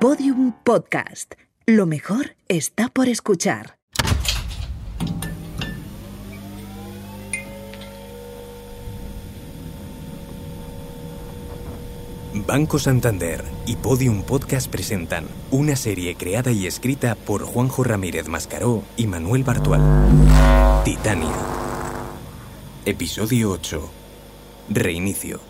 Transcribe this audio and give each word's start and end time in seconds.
Podium 0.00 0.54
Podcast. 0.64 1.34
Lo 1.66 1.84
mejor 1.84 2.34
está 2.48 2.88
por 2.88 3.06
escuchar. 3.06 3.76
Banco 12.32 12.78
Santander 12.78 13.44
y 13.66 13.76
Podium 13.76 14.22
Podcast 14.22 14.70
presentan 14.70 15.26
una 15.50 15.76
serie 15.76 16.14
creada 16.14 16.50
y 16.50 16.66
escrita 16.66 17.14
por 17.14 17.44
Juanjo 17.44 17.84
Ramírez 17.84 18.26
Mascaró 18.26 18.82
y 18.96 19.06
Manuel 19.06 19.44
Bartual. 19.44 19.82
Titania. 20.82 21.36
Episodio 22.86 23.50
8. 23.50 23.90
Reinicio. 24.70 25.49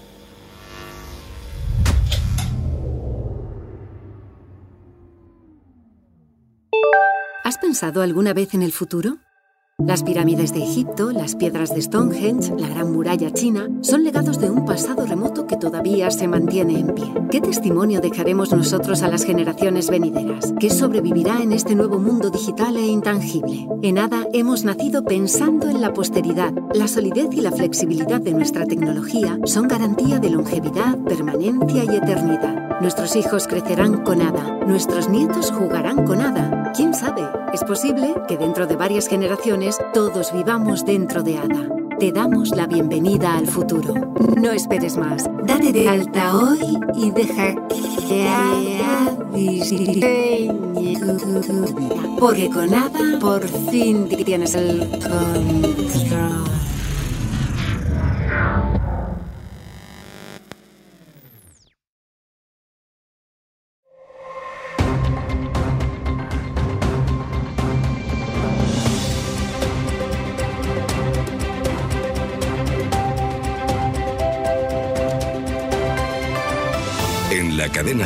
Pensado 7.60 8.02
alguna 8.02 8.32
vez 8.32 8.54
en 8.54 8.62
el 8.62 8.72
futuro? 8.72 9.18
Las 9.78 10.02
pirámides 10.02 10.52
de 10.52 10.62
Egipto, 10.62 11.10
las 11.10 11.36
piedras 11.36 11.74
de 11.74 11.80
Stonehenge, 11.80 12.54
la 12.58 12.68
Gran 12.68 12.92
Muralla 12.92 13.32
China 13.32 13.68
son 13.80 14.04
legados 14.04 14.38
de 14.38 14.50
un 14.50 14.66
pasado 14.66 15.06
remoto 15.06 15.46
que 15.46 15.56
todavía 15.56 16.10
se 16.10 16.28
mantiene 16.28 16.78
en 16.78 16.94
pie. 16.94 17.06
¿Qué 17.30 17.40
testimonio 17.40 18.00
dejaremos 18.00 18.52
nosotros 18.52 19.02
a 19.02 19.08
las 19.08 19.24
generaciones 19.24 19.88
venideras? 19.88 20.52
¿Qué 20.58 20.68
sobrevivirá 20.68 21.42
en 21.42 21.52
este 21.52 21.74
nuevo 21.74 21.98
mundo 21.98 22.30
digital 22.30 22.76
e 22.76 22.86
intangible? 22.86 23.68
En 23.82 23.98
ADA 23.98 24.26
hemos 24.34 24.64
nacido 24.64 25.04
pensando 25.04 25.68
en 25.70 25.80
la 25.80 25.94
posteridad. 25.94 26.52
La 26.74 26.88
solidez 26.88 27.28
y 27.32 27.40
la 27.40 27.52
flexibilidad 27.52 28.20
de 28.20 28.34
nuestra 28.34 28.66
tecnología 28.66 29.38
son 29.44 29.66
garantía 29.66 30.18
de 30.18 30.30
longevidad, 30.30 30.98
permanencia 31.04 31.84
y 31.84 31.96
eternidad. 31.96 32.69
Nuestros 32.80 33.14
hijos 33.14 33.46
crecerán 33.46 34.04
con 34.04 34.22
ADA, 34.22 34.64
nuestros 34.66 35.10
nietos 35.10 35.50
jugarán 35.50 36.06
con 36.06 36.22
ADA. 36.22 36.72
¿Quién 36.74 36.94
sabe? 36.94 37.28
Es 37.52 37.62
posible 37.62 38.14
que 38.26 38.38
dentro 38.38 38.66
de 38.66 38.74
varias 38.74 39.06
generaciones 39.06 39.76
todos 39.92 40.32
vivamos 40.32 40.86
dentro 40.86 41.22
de 41.22 41.36
ADA. 41.36 41.68
Te 41.98 42.10
damos 42.10 42.56
la 42.56 42.66
bienvenida 42.66 43.36
al 43.36 43.46
futuro. 43.46 43.92
No 44.34 44.50
esperes 44.52 44.96
más. 44.96 45.28
Date 45.44 45.74
de 45.74 45.90
alta 45.90 46.34
hoy 46.34 46.78
y 46.94 47.10
deja 47.10 47.54
que 48.08 48.26
ADA 48.26 49.14
vida. 49.34 50.08
Porque 52.18 52.48
con 52.48 52.72
ADA 52.72 53.18
por 53.20 53.46
fin 53.46 54.08
tienes 54.24 54.54
el 54.54 54.88
control. 54.88 56.44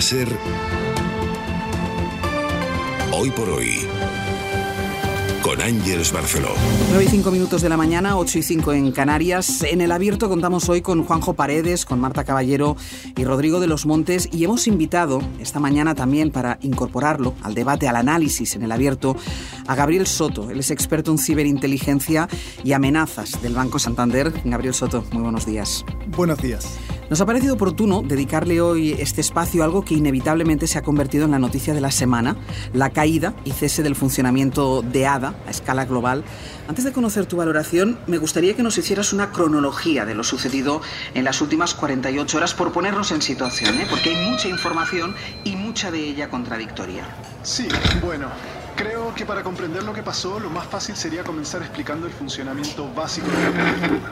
Ser. 0.04 0.28
Hoy 3.10 3.30
por 3.30 3.48
hoy. 3.48 3.70
Con 5.42 5.62
Ángeles 5.62 6.12
Barceló. 6.12 6.50
9 6.90 7.04
y 7.04 7.08
5 7.08 7.30
minutos 7.30 7.62
de 7.62 7.70
la 7.70 7.78
mañana, 7.78 8.18
8 8.18 8.38
y 8.38 8.42
5 8.42 8.74
en 8.74 8.92
Canarias. 8.92 9.62
En 9.62 9.80
el 9.80 9.90
abierto 9.90 10.28
contamos 10.28 10.68
hoy 10.68 10.82
con 10.82 11.04
Juanjo 11.04 11.32
Paredes, 11.32 11.86
con 11.86 12.00
Marta 12.00 12.24
Caballero 12.24 12.76
y 13.16 13.24
Rodrigo 13.24 13.60
de 13.60 13.66
los 13.66 13.86
Montes 13.86 14.28
y 14.30 14.44
hemos 14.44 14.66
invitado 14.66 15.22
esta 15.40 15.58
mañana 15.58 15.94
también 15.94 16.30
para 16.30 16.58
incorporarlo 16.60 17.32
al 17.42 17.54
debate, 17.54 17.88
al 17.88 17.96
análisis 17.96 18.56
en 18.56 18.62
el 18.62 18.72
abierto, 18.72 19.16
a 19.66 19.74
Gabriel 19.74 20.06
Soto. 20.06 20.50
Él 20.50 20.60
es 20.60 20.70
experto 20.70 21.12
en 21.12 21.18
ciberinteligencia 21.18 22.28
y 22.62 22.74
amenazas 22.74 23.40
del 23.40 23.54
Banco 23.54 23.78
Santander. 23.78 24.34
Gabriel 24.44 24.74
Soto, 24.74 25.02
muy 25.12 25.22
buenos 25.22 25.46
días. 25.46 25.82
Buenos 26.08 26.42
días. 26.42 26.78
Nos 27.10 27.20
ha 27.20 27.26
parecido 27.26 27.54
oportuno 27.54 28.02
dedicarle 28.02 28.62
hoy 28.62 28.92
este 28.92 29.20
espacio 29.20 29.62
a 29.62 29.66
algo 29.66 29.84
que 29.84 29.92
inevitablemente 29.92 30.66
se 30.66 30.78
ha 30.78 30.82
convertido 30.82 31.26
en 31.26 31.32
la 31.32 31.38
noticia 31.38 31.74
de 31.74 31.82
la 31.82 31.90
semana, 31.90 32.34
la 32.72 32.90
caída 32.90 33.34
y 33.44 33.50
cese 33.50 33.82
del 33.82 33.94
funcionamiento 33.94 34.80
de 34.80 35.06
ADA 35.06 35.34
a 35.46 35.50
escala 35.50 35.84
global. 35.84 36.24
Antes 36.66 36.82
de 36.82 36.92
conocer 36.92 37.26
tu 37.26 37.36
valoración, 37.36 37.98
me 38.06 38.16
gustaría 38.16 38.56
que 38.56 38.62
nos 38.62 38.78
hicieras 38.78 39.12
una 39.12 39.32
cronología 39.32 40.06
de 40.06 40.14
lo 40.14 40.24
sucedido 40.24 40.80
en 41.12 41.24
las 41.24 41.42
últimas 41.42 41.74
48 41.74 42.38
horas 42.38 42.54
por 42.54 42.72
ponernos 42.72 43.12
en 43.12 43.20
situación, 43.20 43.78
¿eh? 43.78 43.86
porque 43.90 44.10
hay 44.10 44.30
mucha 44.30 44.48
información 44.48 45.14
y 45.44 45.56
mucha 45.56 45.90
de 45.90 45.98
ella 45.98 46.30
contradictoria. 46.30 47.04
Sí, 47.42 47.68
bueno, 48.02 48.28
creo 48.76 49.14
que 49.14 49.26
para 49.26 49.42
comprender 49.42 49.82
lo 49.82 49.92
que 49.92 50.02
pasó, 50.02 50.40
lo 50.40 50.48
más 50.48 50.66
fácil 50.66 50.96
sería 50.96 51.22
comenzar 51.22 51.60
explicando 51.60 52.06
el 52.06 52.14
funcionamiento 52.14 52.90
básico 52.94 53.26
de 53.26 53.42
la 53.44 53.50
plataforma. 53.50 54.10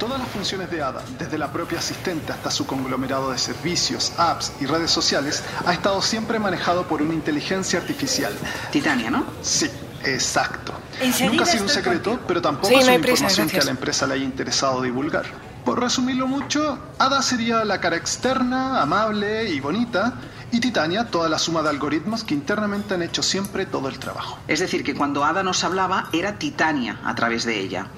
Todas 0.00 0.18
las 0.18 0.28
funciones 0.30 0.70
de 0.70 0.80
ADA, 0.82 1.02
desde 1.18 1.36
la 1.36 1.52
propia 1.52 1.78
asistente 1.78 2.32
hasta 2.32 2.50
su 2.50 2.66
conglomerado 2.66 3.30
de 3.30 3.38
servicios, 3.38 4.14
apps 4.16 4.50
y 4.58 4.64
redes 4.64 4.90
sociales, 4.90 5.44
ha 5.66 5.74
estado 5.74 6.00
siempre 6.00 6.38
manejado 6.38 6.88
por 6.88 7.02
una 7.02 7.12
inteligencia 7.12 7.78
artificial. 7.78 8.32
Titania, 8.72 9.10
¿no? 9.10 9.26
Sí, 9.42 9.70
exacto. 10.02 10.72
Nunca 11.20 11.42
ha 11.44 11.46
sido 11.46 11.64
un 11.64 11.68
secreto, 11.68 12.10
contigo. 12.12 12.24
pero 12.26 12.40
tampoco 12.40 12.68
Sí, 12.68 12.74
es 12.76 12.86
no 12.86 12.92
una 12.94 13.02
prisa, 13.02 13.24
información 13.24 13.48
que 13.50 13.58
a 13.58 13.64
la 13.64 13.70
empresa 13.72 14.06
le 14.06 14.14
haya 14.14 14.24
interesado 14.24 14.80
divulgar. 14.80 15.26
Por 15.66 15.78
resumirlo 15.78 16.26
mucho, 16.26 16.78
Ada 16.98 17.20
sería 17.20 17.62
la 17.66 17.78
cara 17.78 17.96
externa, 17.96 18.80
amable 18.80 19.50
y 19.50 19.60
bonita, 19.60 20.14
y 20.50 20.60
Titania 20.60 21.08
toda 21.10 21.28
la 21.28 21.38
suma 21.38 21.62
de 21.62 21.68
algoritmos 21.68 22.24
que 22.24 22.32
internamente 22.32 22.94
han 22.94 23.02
hecho 23.02 23.22
siempre 23.22 23.66
todo 23.66 23.88
el 23.88 23.98
trabajo. 23.98 24.38
Es 24.48 24.60
decir, 24.60 24.82
que 24.82 24.94
cuando 24.94 25.24
Ada 25.26 25.42
nos 25.42 25.62
hablaba 25.62 26.08
era 26.14 26.38
Titania 26.38 26.98
a 27.04 27.14
través 27.14 27.44
de 27.44 27.60
ella. 27.60 27.88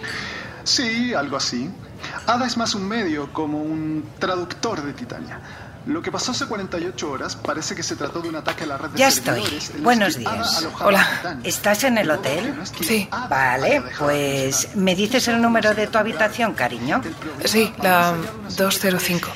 Sí, 0.64 1.14
algo 1.14 1.36
así. 1.36 1.70
Ada 2.26 2.46
es 2.46 2.56
más 2.56 2.74
un 2.74 2.86
medio, 2.86 3.32
como 3.32 3.62
un 3.62 4.04
traductor 4.18 4.82
de 4.82 4.92
Titania. 4.92 5.40
Lo 5.86 6.00
que 6.00 6.12
pasó 6.12 6.30
hace 6.30 6.46
48 6.46 7.10
horas 7.10 7.34
parece 7.34 7.74
que 7.74 7.82
se 7.82 7.96
trató 7.96 8.20
de 8.20 8.28
un 8.28 8.36
ataque 8.36 8.62
a 8.62 8.66
la 8.68 8.78
red 8.78 8.90
de 8.90 8.98
Ya 8.98 9.08
estoy. 9.08 9.42
Buenos 9.80 10.16
días. 10.16 10.64
Hola. 10.80 11.38
¿Estás 11.42 11.82
en 11.82 11.98
el 11.98 12.08
hotel? 12.10 12.54
Sí. 12.80 13.08
Vale, 13.28 13.82
pues. 13.98 14.76
¿me 14.76 14.94
dices 14.94 15.26
el 15.26 15.42
número 15.42 15.74
de 15.74 15.88
tu 15.88 15.98
habitación, 15.98 16.54
cariño? 16.54 17.02
Sí, 17.44 17.72
la 17.82 18.14
205. 18.56 19.28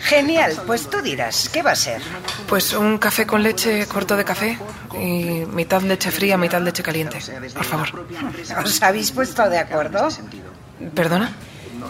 Genial, 0.00 0.52
pues 0.64 0.88
tú 0.88 1.02
dirás, 1.02 1.48
¿qué 1.48 1.62
va 1.62 1.72
a 1.72 1.76
ser? 1.76 2.00
Pues 2.48 2.72
un 2.72 2.98
café 2.98 3.26
con 3.26 3.42
leche 3.42 3.86
corto 3.86 4.16
de 4.16 4.24
café 4.24 4.56
y 4.94 5.44
mitad 5.52 5.82
leche 5.82 6.12
fría, 6.12 6.38
mitad 6.38 6.62
leche 6.62 6.84
caliente. 6.84 7.18
Por 7.52 7.64
favor. 7.64 8.06
¿Os 8.64 8.80
habéis 8.80 9.10
puesto 9.10 9.48
de 9.50 9.58
acuerdo? 9.58 10.08
¿Perdona? 10.94 11.32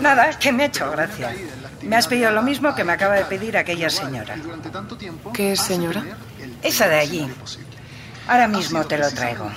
Nada, 0.00 0.38
que 0.38 0.52
me 0.52 0.64
ha 0.64 0.66
hecho 0.66 0.90
gracia. 0.90 1.34
Me 1.82 1.96
has 1.96 2.06
pedido 2.06 2.30
lo 2.30 2.42
mismo 2.42 2.74
que 2.74 2.84
me 2.84 2.92
acaba 2.92 3.14
de 3.14 3.24
pedir 3.24 3.56
aquella 3.56 3.90
señora. 3.90 4.36
¿Qué 5.32 5.56
señora? 5.56 6.04
Esa 6.62 6.88
de 6.88 6.98
allí. 6.98 7.28
Ahora 8.28 8.46
mismo 8.46 8.84
te 8.84 8.98
lo 8.98 9.10
traigo. 9.10 9.50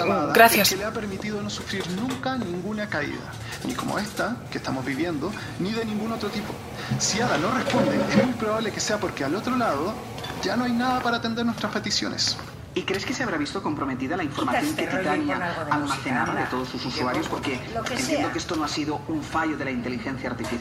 Ada 0.00 0.32
gracias. 0.32 0.72
le 0.72 0.84
ha 0.84 0.92
permitido 0.92 1.42
no 1.42 1.50
sufrir 1.50 1.82
nunca 1.90 2.36
ninguna 2.36 2.88
caída, 2.88 3.32
ni 3.66 3.74
como 3.74 3.98
esta 3.98 4.36
que 4.50 4.58
estamos 4.58 4.84
viviendo, 4.84 5.32
ni 5.58 5.72
de 5.72 5.84
ningún 5.84 6.12
otro 6.12 6.28
tipo. 6.28 6.54
Si 7.00 7.20
Ada 7.20 7.36
no 7.38 7.50
responde, 7.50 7.96
es 8.10 8.24
muy 8.24 8.34
probable 8.34 8.70
que 8.70 8.78
sea 8.78 8.98
porque 8.98 9.24
al 9.24 9.34
otro 9.34 9.56
lado 9.56 9.92
ya 10.40 10.56
no 10.56 10.64
hay 10.64 10.72
nada 10.72 11.00
para 11.00 11.16
atender 11.16 11.44
nuestras 11.44 11.72
peticiones. 11.72 12.36
¿Y 12.74 12.82
crees 12.82 13.04
que 13.04 13.12
se 13.12 13.22
habrá 13.22 13.36
visto 13.36 13.62
comprometida 13.62 14.16
la 14.16 14.24
información 14.24 14.74
que 14.76 14.84
este 14.84 14.86
pon 14.86 15.00
Titania 15.00 15.54
almacenaba 15.70 16.26
música, 16.26 16.44
de 16.44 16.50
todos 16.50 16.68
sus 16.68 16.84
usuarios? 16.86 17.26
Porque 17.28 17.58
que 17.58 17.94
entiendo 17.94 18.00
sea. 18.00 18.32
que 18.32 18.38
esto 18.38 18.56
no 18.56 18.64
ha 18.64 18.68
sido 18.68 19.00
un 19.08 19.22
fallo 19.22 19.56
de 19.56 19.64
la 19.64 19.70
inteligencia 19.70 20.30
artificial. 20.30 20.60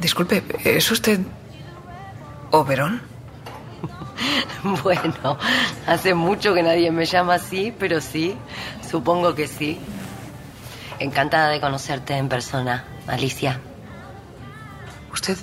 Disculpe, 0.00 0.42
¿es 0.64 0.90
usted 0.90 1.20
Oberón? 2.50 3.00
Bueno, 4.82 5.38
hace 5.88 6.14
mucho 6.14 6.54
que 6.54 6.62
nadie 6.62 6.90
me 6.92 7.04
llama 7.04 7.34
así, 7.34 7.74
pero 7.76 8.00
sí, 8.00 8.36
supongo 8.88 9.34
que 9.34 9.48
sí. 9.48 9.78
Encantada 11.00 11.48
de 11.48 11.60
conocerte 11.60 12.16
en 12.16 12.28
persona, 12.28 12.84
Alicia. 13.12 13.60
¿Usted 15.12 15.36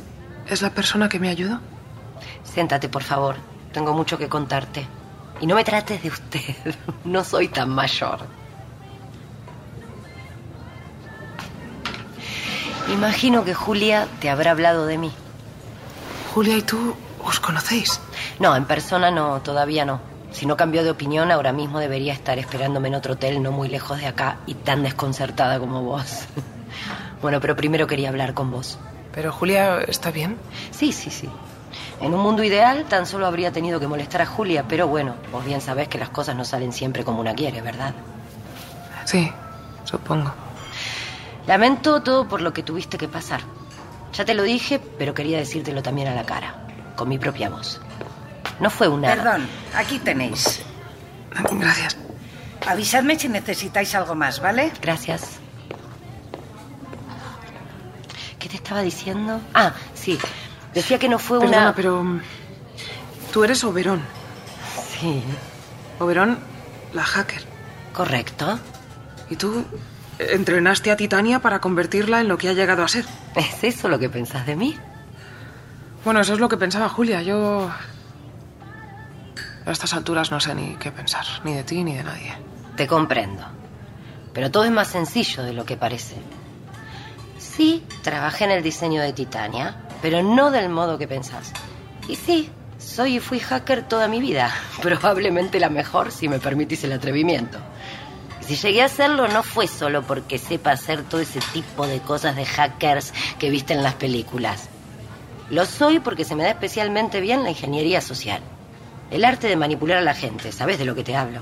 es 0.47 0.61
la 0.61 0.71
persona 0.71 1.07
que 1.07 1.19
me 1.19 1.29
ayudó? 1.29 1.59
Siéntate, 2.43 2.89
por 2.89 3.03
favor. 3.03 3.35
Tengo 3.71 3.93
mucho 3.93 4.17
que 4.17 4.27
contarte. 4.27 4.87
Y 5.39 5.47
no 5.47 5.55
me 5.55 5.63
trates 5.63 6.01
de 6.01 6.09
usted. 6.09 6.55
No 7.05 7.23
soy 7.23 7.47
tan 7.47 7.69
mayor. 7.69 8.19
Imagino 12.91 13.45
que 13.45 13.53
Julia 13.53 14.07
te 14.19 14.29
habrá 14.29 14.51
hablado 14.51 14.85
de 14.85 14.97
mí. 14.97 15.11
Julia 16.33 16.57
y 16.57 16.61
tú 16.63 16.95
os 17.23 17.39
conocéis. 17.39 18.01
No, 18.39 18.55
en 18.55 18.65
persona 18.65 19.11
no, 19.11 19.41
todavía 19.41 19.85
no. 19.85 20.01
Si 20.31 20.45
no 20.45 20.57
cambió 20.57 20.83
de 20.83 20.91
opinión, 20.91 21.31
ahora 21.31 21.53
mismo 21.53 21.79
debería 21.79 22.13
estar 22.13 22.37
esperándome 22.39 22.87
en 22.87 22.95
otro 22.95 23.13
hotel 23.13 23.41
no 23.41 23.51
muy 23.51 23.67
lejos 23.69 23.99
de 23.99 24.07
acá 24.07 24.37
y 24.45 24.55
tan 24.55 24.83
desconcertada 24.83 25.59
como 25.59 25.83
vos. 25.83 26.25
bueno, 27.21 27.39
pero 27.39 27.55
primero 27.55 27.87
quería 27.87 28.09
hablar 28.09 28.33
con 28.33 28.51
vos. 28.51 28.77
¿Pero 29.13 29.31
Julia 29.31 29.81
está 29.81 30.11
bien? 30.11 30.37
Sí, 30.71 30.91
sí, 30.91 31.09
sí. 31.09 31.29
En 32.01 32.13
un 32.13 32.21
mundo 32.21 32.43
ideal 32.43 32.85
tan 32.85 33.05
solo 33.05 33.25
habría 33.25 33.51
tenido 33.51 33.79
que 33.79 33.87
molestar 33.87 34.21
a 34.21 34.25
Julia, 34.25 34.65
pero 34.67 34.87
bueno, 34.87 35.15
vos 35.31 35.43
bien 35.43 35.61
sabés 35.61 35.87
que 35.87 35.97
las 35.97 36.09
cosas 36.09 36.35
no 36.35 36.45
salen 36.45 36.71
siempre 36.71 37.03
como 37.03 37.19
una 37.19 37.33
quiere, 37.33 37.61
¿verdad? 37.61 37.93
Sí, 39.05 39.31
supongo. 39.83 40.31
Lamento 41.47 42.01
todo 42.01 42.27
por 42.27 42.41
lo 42.41 42.53
que 42.53 42.63
tuviste 42.63 42.97
que 42.97 43.07
pasar. 43.07 43.41
Ya 44.13 44.23
te 44.23 44.33
lo 44.33 44.43
dije, 44.43 44.79
pero 44.97 45.13
quería 45.13 45.37
decírtelo 45.37 45.81
también 45.81 46.07
a 46.07 46.15
la 46.15 46.25
cara, 46.25 46.67
con 46.95 47.09
mi 47.09 47.17
propia 47.17 47.49
voz. 47.49 47.81
No 48.59 48.69
fue 48.69 48.87
una... 48.87 49.15
Perdón, 49.15 49.47
aquí 49.75 49.99
tenéis. 49.99 50.61
Gracias. 51.51 51.97
Avisadme 52.67 53.17
si 53.17 53.29
necesitáis 53.29 53.93
algo 53.95 54.15
más, 54.15 54.41
¿vale? 54.41 54.71
Gracias. 54.81 55.38
¿Qué 58.39 58.49
te 58.49 58.55
estaba 58.55 58.81
diciendo? 58.81 59.41
Ah, 59.53 59.73
sí. 59.93 60.17
Decía 60.73 60.97
que 60.97 61.09
no 61.09 61.19
fue 61.19 61.39
Perdona, 61.39 61.61
una... 61.61 61.75
pero... 61.75 62.03
mm, 62.03 62.21
Tú 63.33 63.43
eres 63.43 63.63
Oberón. 63.63 64.01
Sí, 64.99 65.21
Oberón, 65.99 66.39
la 66.93 67.03
hacker. 67.03 67.43
correcto. 67.93 68.59
Y 69.29 69.35
tú 69.35 69.63
entrenaste 70.17 70.89
a 70.91 70.97
Titania 70.97 71.39
para 71.39 71.59
convertirla 71.61 72.21
en 72.21 72.27
lo 72.27 72.37
que 72.37 72.49
ha 72.49 72.53
llegado 72.53 72.83
a 72.83 72.87
ser. 72.87 73.05
¿Es 73.35 73.63
eso 73.63 73.87
lo 73.89 73.99
que 73.99 74.09
pensás 74.09 74.45
de 74.47 74.55
mí? 74.55 74.75
Bueno, 76.03 76.21
eso 76.21 76.33
es 76.33 76.39
lo 76.39 76.49
que 76.49 76.57
pensaba 76.57 76.89
Julia. 76.89 77.21
Yo... 77.21 77.69
A 79.65 79.71
estas 79.71 79.93
alturas 79.93 80.31
no 80.31 80.39
sé 80.39 80.55
ni 80.55 80.75
qué 80.77 80.91
pensar, 80.91 81.25
ni 81.43 81.53
de 81.53 81.63
ti 81.63 81.83
ni 81.83 81.95
de 81.95 82.03
nadie. 82.03 82.33
Te 82.75 82.87
comprendo. 82.87 83.43
Pero 84.33 84.49
todo 84.49 84.63
es 84.63 84.71
más 84.71 84.87
sencillo 84.87 85.43
de 85.43 85.53
lo 85.53 85.65
que 85.65 85.77
parece. 85.77 86.15
Sí, 87.59 87.83
trabajé 88.03 88.45
en 88.45 88.51
el 88.51 88.63
diseño 88.63 89.01
de 89.01 89.11
Titania, 89.11 89.75
pero 90.01 90.23
no 90.23 90.49
del 90.49 90.69
modo 90.69 90.97
que 90.97 91.09
pensás. 91.09 91.51
Y 92.07 92.15
sí, 92.15 92.49
soy 92.77 93.17
y 93.17 93.19
fui 93.19 93.39
hacker 93.41 93.85
toda 93.85 94.07
mi 94.07 94.21
vida. 94.21 94.49
Probablemente 94.81 95.59
la 95.59 95.69
mejor, 95.69 96.13
si 96.13 96.29
me 96.29 96.39
permitís 96.39 96.85
el 96.85 96.93
atrevimiento. 96.93 97.59
Si 98.39 98.55
llegué 98.55 98.81
a 98.81 98.85
hacerlo, 98.85 99.27
no 99.27 99.43
fue 99.43 99.67
solo 99.67 100.03
porque 100.03 100.37
sepa 100.37 100.71
hacer 100.71 101.03
todo 101.03 101.19
ese 101.19 101.41
tipo 101.51 101.85
de 101.85 101.99
cosas 101.99 102.37
de 102.37 102.45
hackers 102.45 103.13
que 103.37 103.49
viste 103.49 103.73
en 103.73 103.83
las 103.83 103.95
películas. 103.95 104.69
Lo 105.49 105.65
soy 105.65 105.99
porque 105.99 106.23
se 106.23 106.35
me 106.35 106.43
da 106.43 106.51
especialmente 106.51 107.19
bien 107.19 107.43
la 107.43 107.49
ingeniería 107.49 107.99
social. 107.99 108.39
El 109.11 109.25
arte 109.25 109.49
de 109.49 109.57
manipular 109.57 109.97
a 109.97 110.01
la 110.01 110.13
gente, 110.13 110.53
¿sabes 110.53 110.79
de 110.79 110.85
lo 110.85 110.95
que 110.95 111.03
te 111.03 111.17
hablo? 111.17 111.41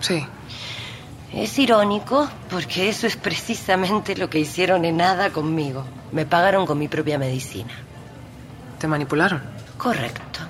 Sí. 0.00 0.26
Es 1.34 1.58
irónico 1.58 2.28
porque 2.48 2.88
eso 2.88 3.08
es 3.08 3.16
precisamente 3.16 4.16
lo 4.16 4.30
que 4.30 4.38
hicieron 4.38 4.84
en 4.84 4.98
nada 4.98 5.30
conmigo. 5.30 5.84
Me 6.12 6.26
pagaron 6.26 6.64
con 6.64 6.78
mi 6.78 6.86
propia 6.86 7.18
medicina. 7.18 7.72
¿Te 8.78 8.86
manipularon? 8.86 9.42
Correcto. 9.76 10.40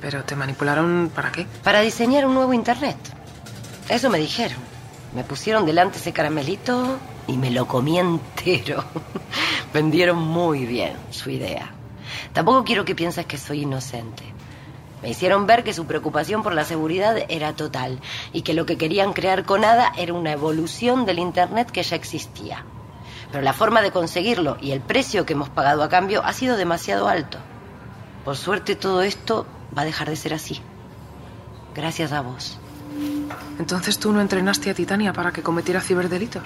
¿Pero 0.00 0.24
te 0.24 0.34
manipularon 0.34 1.12
para 1.14 1.30
qué? 1.30 1.46
Para 1.62 1.80
diseñar 1.80 2.26
un 2.26 2.34
nuevo 2.34 2.52
Internet. 2.52 2.96
Eso 3.88 4.10
me 4.10 4.18
dijeron. 4.18 4.58
Me 5.14 5.22
pusieron 5.22 5.64
delante 5.64 5.98
ese 5.98 6.12
caramelito 6.12 6.98
y 7.28 7.36
me 7.36 7.52
lo 7.52 7.68
comí 7.68 8.00
entero. 8.00 8.84
Vendieron 9.72 10.18
muy 10.18 10.66
bien 10.66 10.94
su 11.10 11.30
idea. 11.30 11.70
Tampoco 12.32 12.64
quiero 12.64 12.84
que 12.84 12.96
pienses 12.96 13.26
que 13.26 13.38
soy 13.38 13.62
inocente. 13.62 14.33
Me 15.04 15.10
hicieron 15.10 15.46
ver 15.46 15.64
que 15.64 15.74
su 15.74 15.84
preocupación 15.84 16.42
por 16.42 16.54
la 16.54 16.64
seguridad 16.64 17.14
era 17.28 17.54
total 17.54 18.00
y 18.32 18.40
que 18.40 18.54
lo 18.54 18.64
que 18.64 18.78
querían 18.78 19.12
crear 19.12 19.44
con 19.44 19.62
ADA 19.62 19.92
era 19.98 20.14
una 20.14 20.32
evolución 20.32 21.04
del 21.04 21.18
Internet 21.18 21.70
que 21.70 21.82
ya 21.82 21.94
existía. 21.94 22.64
Pero 23.30 23.44
la 23.44 23.52
forma 23.52 23.82
de 23.82 23.90
conseguirlo 23.90 24.56
y 24.62 24.70
el 24.70 24.80
precio 24.80 25.26
que 25.26 25.34
hemos 25.34 25.50
pagado 25.50 25.82
a 25.82 25.90
cambio 25.90 26.24
ha 26.24 26.32
sido 26.32 26.56
demasiado 26.56 27.06
alto. 27.06 27.36
Por 28.24 28.38
suerte 28.38 28.76
todo 28.76 29.02
esto 29.02 29.46
va 29.76 29.82
a 29.82 29.84
dejar 29.84 30.08
de 30.08 30.16
ser 30.16 30.32
así. 30.32 30.62
Gracias 31.74 32.10
a 32.12 32.22
vos. 32.22 32.58
Entonces 33.58 33.98
tú 33.98 34.10
no 34.10 34.22
entrenaste 34.22 34.70
a 34.70 34.74
Titania 34.74 35.12
para 35.12 35.32
que 35.32 35.42
cometiera 35.42 35.82
ciberdelitos. 35.82 36.44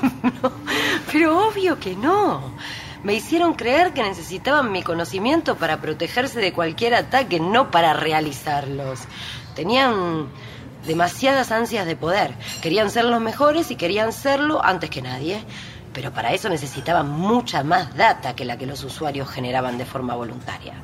Pero 1.12 1.48
obvio 1.48 1.80
que 1.80 1.96
no. 1.96 2.54
Me 3.02 3.14
hicieron 3.14 3.54
creer 3.54 3.94
que 3.94 4.02
necesitaban 4.02 4.72
mi 4.72 4.82
conocimiento 4.82 5.56
para 5.56 5.80
protegerse 5.80 6.38
de 6.38 6.52
cualquier 6.52 6.94
ataque, 6.94 7.40
no 7.40 7.70
para 7.70 7.94
realizarlos. 7.94 9.00
Tenían 9.54 10.28
demasiadas 10.86 11.50
ansias 11.50 11.86
de 11.86 11.96
poder. 11.96 12.34
Querían 12.60 12.90
ser 12.90 13.06
los 13.06 13.20
mejores 13.20 13.70
y 13.70 13.76
querían 13.76 14.12
serlo 14.12 14.62
antes 14.62 14.90
que 14.90 15.00
nadie. 15.00 15.42
Pero 15.94 16.12
para 16.12 16.34
eso 16.34 16.50
necesitaban 16.50 17.08
mucha 17.08 17.64
más 17.64 17.96
data 17.96 18.36
que 18.36 18.44
la 18.44 18.58
que 18.58 18.66
los 18.66 18.84
usuarios 18.84 19.30
generaban 19.30 19.78
de 19.78 19.86
forma 19.86 20.14
voluntaria. 20.14 20.74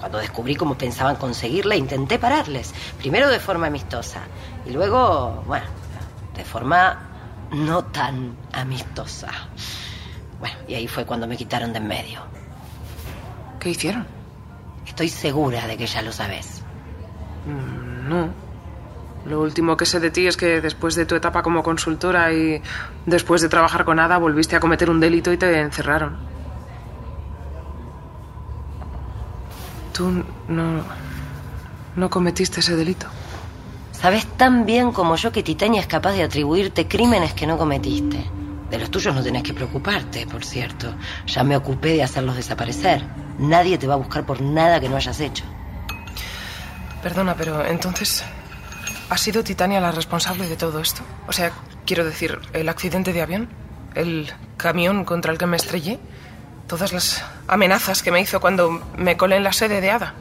Cuando 0.00 0.18
descubrí 0.18 0.56
cómo 0.56 0.76
pensaban 0.76 1.16
conseguirla, 1.16 1.76
intenté 1.76 2.18
pararles. 2.18 2.74
Primero 2.98 3.28
de 3.28 3.40
forma 3.40 3.66
amistosa 3.66 4.22
y 4.66 4.70
luego, 4.70 5.44
bueno, 5.46 5.66
de 6.34 6.44
forma 6.44 7.10
no 7.52 7.84
tan 7.84 8.36
amistosa. 8.52 9.28
Bueno, 10.44 10.58
y 10.68 10.74
ahí 10.74 10.86
fue 10.86 11.06
cuando 11.06 11.26
me 11.26 11.38
quitaron 11.38 11.72
de 11.72 11.78
en 11.78 11.88
medio. 11.88 12.20
¿Qué 13.58 13.70
hicieron? 13.70 14.06
Estoy 14.86 15.08
segura 15.08 15.66
de 15.66 15.78
que 15.78 15.86
ya 15.86 16.02
lo 16.02 16.12
sabes. 16.12 16.62
Mm, 17.46 18.10
No. 18.10 18.28
Lo 19.24 19.40
último 19.40 19.74
que 19.78 19.86
sé 19.86 20.00
de 20.00 20.10
ti 20.10 20.26
es 20.26 20.36
que 20.36 20.60
después 20.60 20.96
de 20.96 21.06
tu 21.06 21.14
etapa 21.14 21.42
como 21.42 21.62
consultora 21.62 22.30
y 22.30 22.60
después 23.06 23.40
de 23.40 23.48
trabajar 23.48 23.86
con 23.86 23.98
Ada 23.98 24.18
volviste 24.18 24.54
a 24.54 24.60
cometer 24.60 24.90
un 24.90 25.00
delito 25.00 25.32
y 25.32 25.38
te 25.38 25.58
encerraron. 25.58 26.18
Tú 29.94 30.24
no... 30.48 30.82
no 31.96 32.10
cometiste 32.10 32.60
ese 32.60 32.76
delito. 32.76 33.06
Sabes 33.92 34.26
tan 34.26 34.66
bien 34.66 34.92
como 34.92 35.16
yo 35.16 35.32
que 35.32 35.42
Titania 35.42 35.80
es 35.80 35.86
capaz 35.86 36.12
de 36.12 36.22
atribuirte 36.22 36.86
crímenes 36.86 37.32
que 37.32 37.46
no 37.46 37.56
cometiste. 37.56 38.26
De 38.70 38.78
los 38.78 38.90
tuyos 38.90 39.14
no 39.14 39.22
tenés 39.22 39.42
que 39.42 39.54
preocuparte, 39.54 40.26
por 40.26 40.44
cierto. 40.44 40.94
Ya 41.26 41.44
me 41.44 41.56
ocupé 41.56 41.94
de 41.94 42.02
hacerlos 42.02 42.36
desaparecer. 42.36 43.04
Nadie 43.38 43.78
te 43.78 43.86
va 43.86 43.94
a 43.94 43.98
buscar 43.98 44.24
por 44.24 44.40
nada 44.40 44.80
que 44.80 44.88
no 44.88 44.96
hayas 44.96 45.20
hecho. 45.20 45.44
Perdona, 47.02 47.34
pero 47.34 47.64
entonces... 47.64 48.24
¿Ha 49.10 49.18
sido 49.18 49.44
Titania 49.44 49.80
la 49.80 49.92
responsable 49.92 50.48
de 50.48 50.56
todo 50.56 50.80
esto? 50.80 51.02
O 51.28 51.32
sea, 51.32 51.52
quiero 51.84 52.04
decir, 52.04 52.40
el 52.54 52.68
accidente 52.70 53.12
de 53.12 53.20
avión, 53.20 53.48
el 53.94 54.32
camión 54.56 55.04
contra 55.04 55.30
el 55.30 55.38
que 55.38 55.46
me 55.46 55.58
estrellé, 55.58 56.00
todas 56.66 56.92
las 56.92 57.22
amenazas 57.46 58.02
que 58.02 58.10
me 58.10 58.20
hizo 58.20 58.40
cuando 58.40 58.82
me 58.96 59.16
colé 59.16 59.36
en 59.36 59.44
la 59.44 59.52
sede 59.52 59.80
de 59.82 59.90
Ada. 59.90 60.14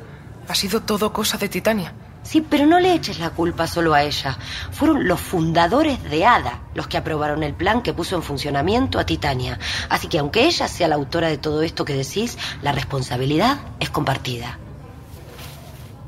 Ha 0.49 0.55
sido 0.55 0.81
todo 0.81 1.13
cosa 1.13 1.37
de 1.37 1.47
Titania. 1.47 1.93
Sí, 2.23 2.41
pero 2.41 2.65
no 2.65 2.79
le 2.79 2.93
eches 2.93 3.19
la 3.19 3.29
culpa 3.29 3.67
solo 3.67 3.93
a 3.93 4.03
ella. 4.03 4.37
Fueron 4.71 5.07
los 5.07 5.19
fundadores 5.19 6.01
de 6.09 6.25
ADA 6.25 6.61
los 6.73 6.87
que 6.87 6.97
aprobaron 6.97 7.43
el 7.43 7.53
plan 7.53 7.81
que 7.81 7.93
puso 7.93 8.15
en 8.15 8.23
funcionamiento 8.23 8.97
a 8.97 9.05
Titania. 9.05 9.59
Así 9.89 10.07
que 10.07 10.19
aunque 10.19 10.45
ella 10.45 10.67
sea 10.67 10.87
la 10.87 10.95
autora 10.95 11.27
de 11.27 11.37
todo 11.37 11.61
esto 11.61 11.85
que 11.85 11.93
decís, 11.93 12.37
la 12.61 12.71
responsabilidad 12.71 13.59
es 13.79 13.89
compartida. 13.89 14.57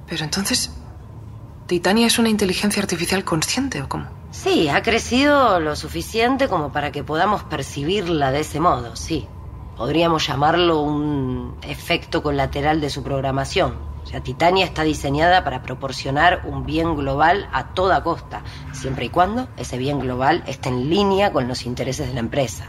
Pero 0.07 0.23
entonces... 0.23 0.71
¿Titania 1.67 2.05
es 2.05 2.19
una 2.19 2.29
inteligencia 2.29 2.79
artificial 2.79 3.23
consciente 3.23 3.81
o 3.81 3.89
cómo? 3.89 4.05
Sí, 4.29 4.69
ha 4.69 4.83
crecido 4.83 5.59
lo 5.59 5.75
suficiente 5.75 6.47
como 6.47 6.71
para 6.71 6.91
que 6.91 7.03
podamos 7.03 7.43
percibirla 7.43 8.31
de 8.31 8.41
ese 8.41 8.59
modo, 8.59 8.95
sí. 8.95 9.27
Podríamos 9.75 10.27
llamarlo 10.27 10.81
un 10.81 11.57
efecto 11.63 12.21
colateral 12.21 12.81
de 12.81 12.91
su 12.91 13.01
programación. 13.01 13.94
O 14.05 14.07
sea, 14.07 14.21
Titania 14.21 14.65
está 14.65 14.83
diseñada 14.83 15.43
para 15.43 15.63
proporcionar 15.63 16.43
un 16.45 16.63
bien 16.63 16.95
global 16.95 17.49
a 17.51 17.73
toda 17.73 18.03
costa, 18.03 18.43
siempre 18.71 19.05
y 19.05 19.09
cuando 19.09 19.49
ese 19.57 19.79
bien 19.79 19.99
global 19.99 20.43
esté 20.45 20.69
en 20.69 20.91
línea 20.91 21.31
con 21.31 21.47
los 21.47 21.65
intereses 21.65 22.07
de 22.07 22.13
la 22.13 22.19
empresa. 22.19 22.67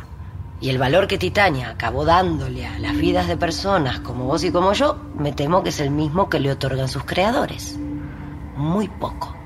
Y 0.62 0.70
el 0.70 0.78
valor 0.78 1.06
que 1.06 1.18
Titania 1.18 1.68
acabó 1.68 2.06
dándole 2.06 2.66
a 2.66 2.78
las 2.78 2.96
vidas 2.96 3.28
de 3.28 3.36
personas 3.36 4.00
como 4.00 4.24
vos 4.24 4.42
y 4.44 4.50
como 4.50 4.72
yo, 4.72 4.98
me 5.18 5.32
temo 5.32 5.62
que 5.62 5.68
es 5.68 5.80
el 5.80 5.90
mismo 5.90 6.30
que 6.30 6.40
le 6.40 6.50
otorgan 6.50 6.88
sus 6.88 7.04
creadores. 7.04 7.76
Muy 8.56 8.88
poco. 8.88 9.36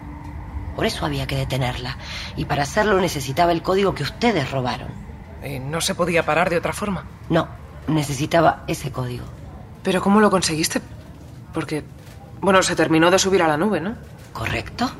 Por 0.76 0.86
eso 0.86 1.04
había 1.04 1.26
que 1.26 1.36
detenerla. 1.36 1.98
Y 2.36 2.44
para 2.44 2.62
hacerlo 2.62 3.00
necesitaba 3.00 3.50
el 3.50 3.62
código 3.62 3.96
que 3.96 4.04
ustedes 4.04 4.52
robaron. 4.52 4.88
Eh, 5.42 5.58
¿No 5.58 5.80
se 5.80 5.96
podía 5.96 6.24
parar 6.24 6.48
de 6.48 6.58
otra 6.58 6.72
forma? 6.72 7.04
No, 7.28 7.48
necesitaba 7.88 8.62
ese 8.68 8.92
código. 8.92 9.24
¿Pero 9.82 10.00
cómo 10.00 10.20
lo 10.20 10.30
conseguiste? 10.30 10.80
Porque, 11.52 11.84
bueno, 12.40 12.62
se 12.62 12.76
terminó 12.76 13.10
de 13.10 13.18
subir 13.18 13.42
a 13.42 13.48
la 13.48 13.56
nube, 13.56 13.80
¿no? 13.80 13.94
¿Correcto? 14.32 14.90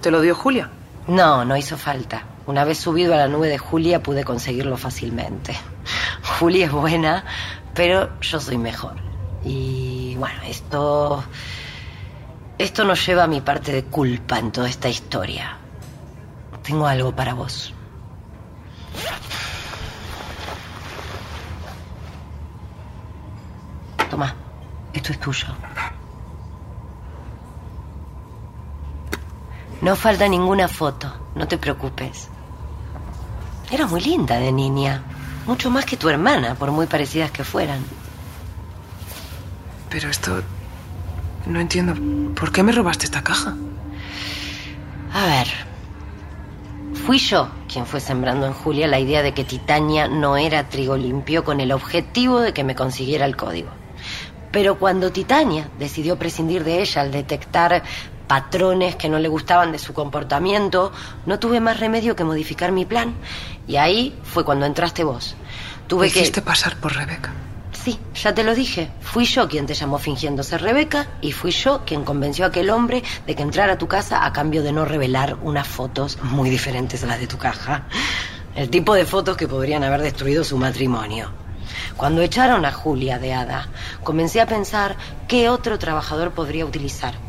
¿Te 0.00 0.10
lo 0.10 0.20
dio 0.20 0.34
Julia? 0.34 0.70
No, 1.06 1.44
no 1.44 1.56
hizo 1.56 1.76
falta. 1.76 2.24
Una 2.46 2.64
vez 2.64 2.78
subido 2.78 3.14
a 3.14 3.18
la 3.18 3.28
nube 3.28 3.48
de 3.48 3.58
Julia 3.58 4.02
pude 4.02 4.24
conseguirlo 4.24 4.76
fácilmente. 4.76 5.54
Julia 6.38 6.66
es 6.66 6.72
buena, 6.72 7.24
pero 7.74 8.20
yo 8.20 8.40
soy 8.40 8.58
mejor. 8.58 8.94
Y 9.44 10.16
bueno, 10.18 10.40
esto... 10.46 11.24
Esto 12.58 12.84
nos 12.84 13.06
lleva 13.06 13.22
a 13.22 13.28
mi 13.28 13.40
parte 13.40 13.70
de 13.70 13.84
culpa 13.84 14.38
en 14.38 14.50
toda 14.50 14.68
esta 14.68 14.88
historia. 14.88 15.56
Tengo 16.64 16.88
algo 16.88 17.14
para 17.14 17.32
vos. 17.34 17.72
Toma, 24.10 24.34
esto 24.92 25.12
es 25.12 25.20
tuyo. 25.20 25.46
No 29.80 29.94
falta 29.94 30.26
ninguna 30.28 30.66
foto, 30.66 31.12
no 31.34 31.46
te 31.46 31.56
preocupes. 31.56 32.28
Era 33.70 33.86
muy 33.86 34.00
linda 34.00 34.38
de 34.38 34.50
niña, 34.50 35.02
mucho 35.46 35.70
más 35.70 35.84
que 35.84 35.96
tu 35.96 36.08
hermana, 36.08 36.54
por 36.54 36.72
muy 36.72 36.86
parecidas 36.86 37.30
que 37.30 37.44
fueran. 37.44 37.84
Pero 39.88 40.10
esto... 40.10 40.42
No 41.46 41.60
entiendo. 41.60 41.94
¿Por 42.34 42.52
qué 42.52 42.62
me 42.62 42.72
robaste 42.72 43.06
esta 43.06 43.22
caja? 43.22 43.56
A 45.14 45.26
ver. 45.26 45.48
Fui 47.06 47.18
yo 47.18 47.48
quien 47.72 47.86
fue 47.86 48.00
sembrando 48.00 48.46
en 48.46 48.52
Julia 48.52 48.86
la 48.86 48.98
idea 48.98 49.22
de 49.22 49.32
que 49.32 49.44
Titania 49.44 50.08
no 50.08 50.36
era 50.36 50.68
trigo 50.68 50.96
limpio 50.96 51.44
con 51.44 51.60
el 51.60 51.72
objetivo 51.72 52.40
de 52.40 52.52
que 52.52 52.64
me 52.64 52.74
consiguiera 52.74 53.24
el 53.24 53.36
código. 53.36 53.70
Pero 54.52 54.78
cuando 54.78 55.12
Titania 55.12 55.70
decidió 55.78 56.18
prescindir 56.18 56.64
de 56.64 56.82
ella 56.82 57.02
al 57.02 57.12
detectar 57.12 57.82
patrones 58.28 58.94
que 58.94 59.08
no 59.08 59.18
le 59.18 59.28
gustaban 59.28 59.72
de 59.72 59.78
su 59.78 59.94
comportamiento, 59.94 60.92
no 61.26 61.38
tuve 61.38 61.60
más 61.60 61.80
remedio 61.80 62.14
que 62.14 62.24
modificar 62.24 62.70
mi 62.70 62.84
plan. 62.84 63.14
Y 63.66 63.76
ahí 63.76 64.16
fue 64.22 64.44
cuando 64.44 64.66
entraste 64.66 65.02
vos. 65.02 65.34
Tuve 65.88 66.10
que... 66.12 66.20
Hiciste 66.20 66.42
pasar 66.42 66.76
por 66.76 66.94
Rebeca. 66.94 67.32
Sí, 67.72 67.98
ya 68.14 68.34
te 68.34 68.44
lo 68.44 68.54
dije. 68.54 68.90
Fui 69.00 69.24
yo 69.24 69.48
quien 69.48 69.66
te 69.66 69.74
llamó 69.74 69.98
fingiendo 69.98 70.42
ser 70.42 70.62
Rebeca 70.62 71.08
y 71.20 71.32
fui 71.32 71.50
yo 71.52 71.84
quien 71.86 72.04
convenció 72.04 72.44
a 72.44 72.48
aquel 72.48 72.70
hombre 72.70 73.02
de 73.26 73.34
que 73.34 73.42
entrara 73.42 73.74
a 73.74 73.78
tu 73.78 73.88
casa 73.88 74.24
a 74.24 74.32
cambio 74.32 74.62
de 74.62 74.72
no 74.72 74.84
revelar 74.84 75.36
unas 75.42 75.66
fotos 75.66 76.18
muy 76.22 76.50
diferentes 76.50 77.02
a 77.02 77.06
las 77.06 77.20
de 77.20 77.26
tu 77.26 77.38
caja. 77.38 77.84
El 78.54 78.68
tipo 78.68 78.94
de 78.94 79.06
fotos 79.06 79.36
que 79.36 79.48
podrían 79.48 79.84
haber 79.84 80.02
destruido 80.02 80.44
su 80.44 80.58
matrimonio. 80.58 81.30
Cuando 81.96 82.22
echaron 82.22 82.64
a 82.64 82.72
Julia 82.72 83.18
de 83.18 83.32
Ada, 83.32 83.68
comencé 84.02 84.40
a 84.40 84.46
pensar 84.46 84.96
qué 85.26 85.48
otro 85.48 85.78
trabajador 85.78 86.32
podría 86.32 86.66
utilizar. 86.66 87.27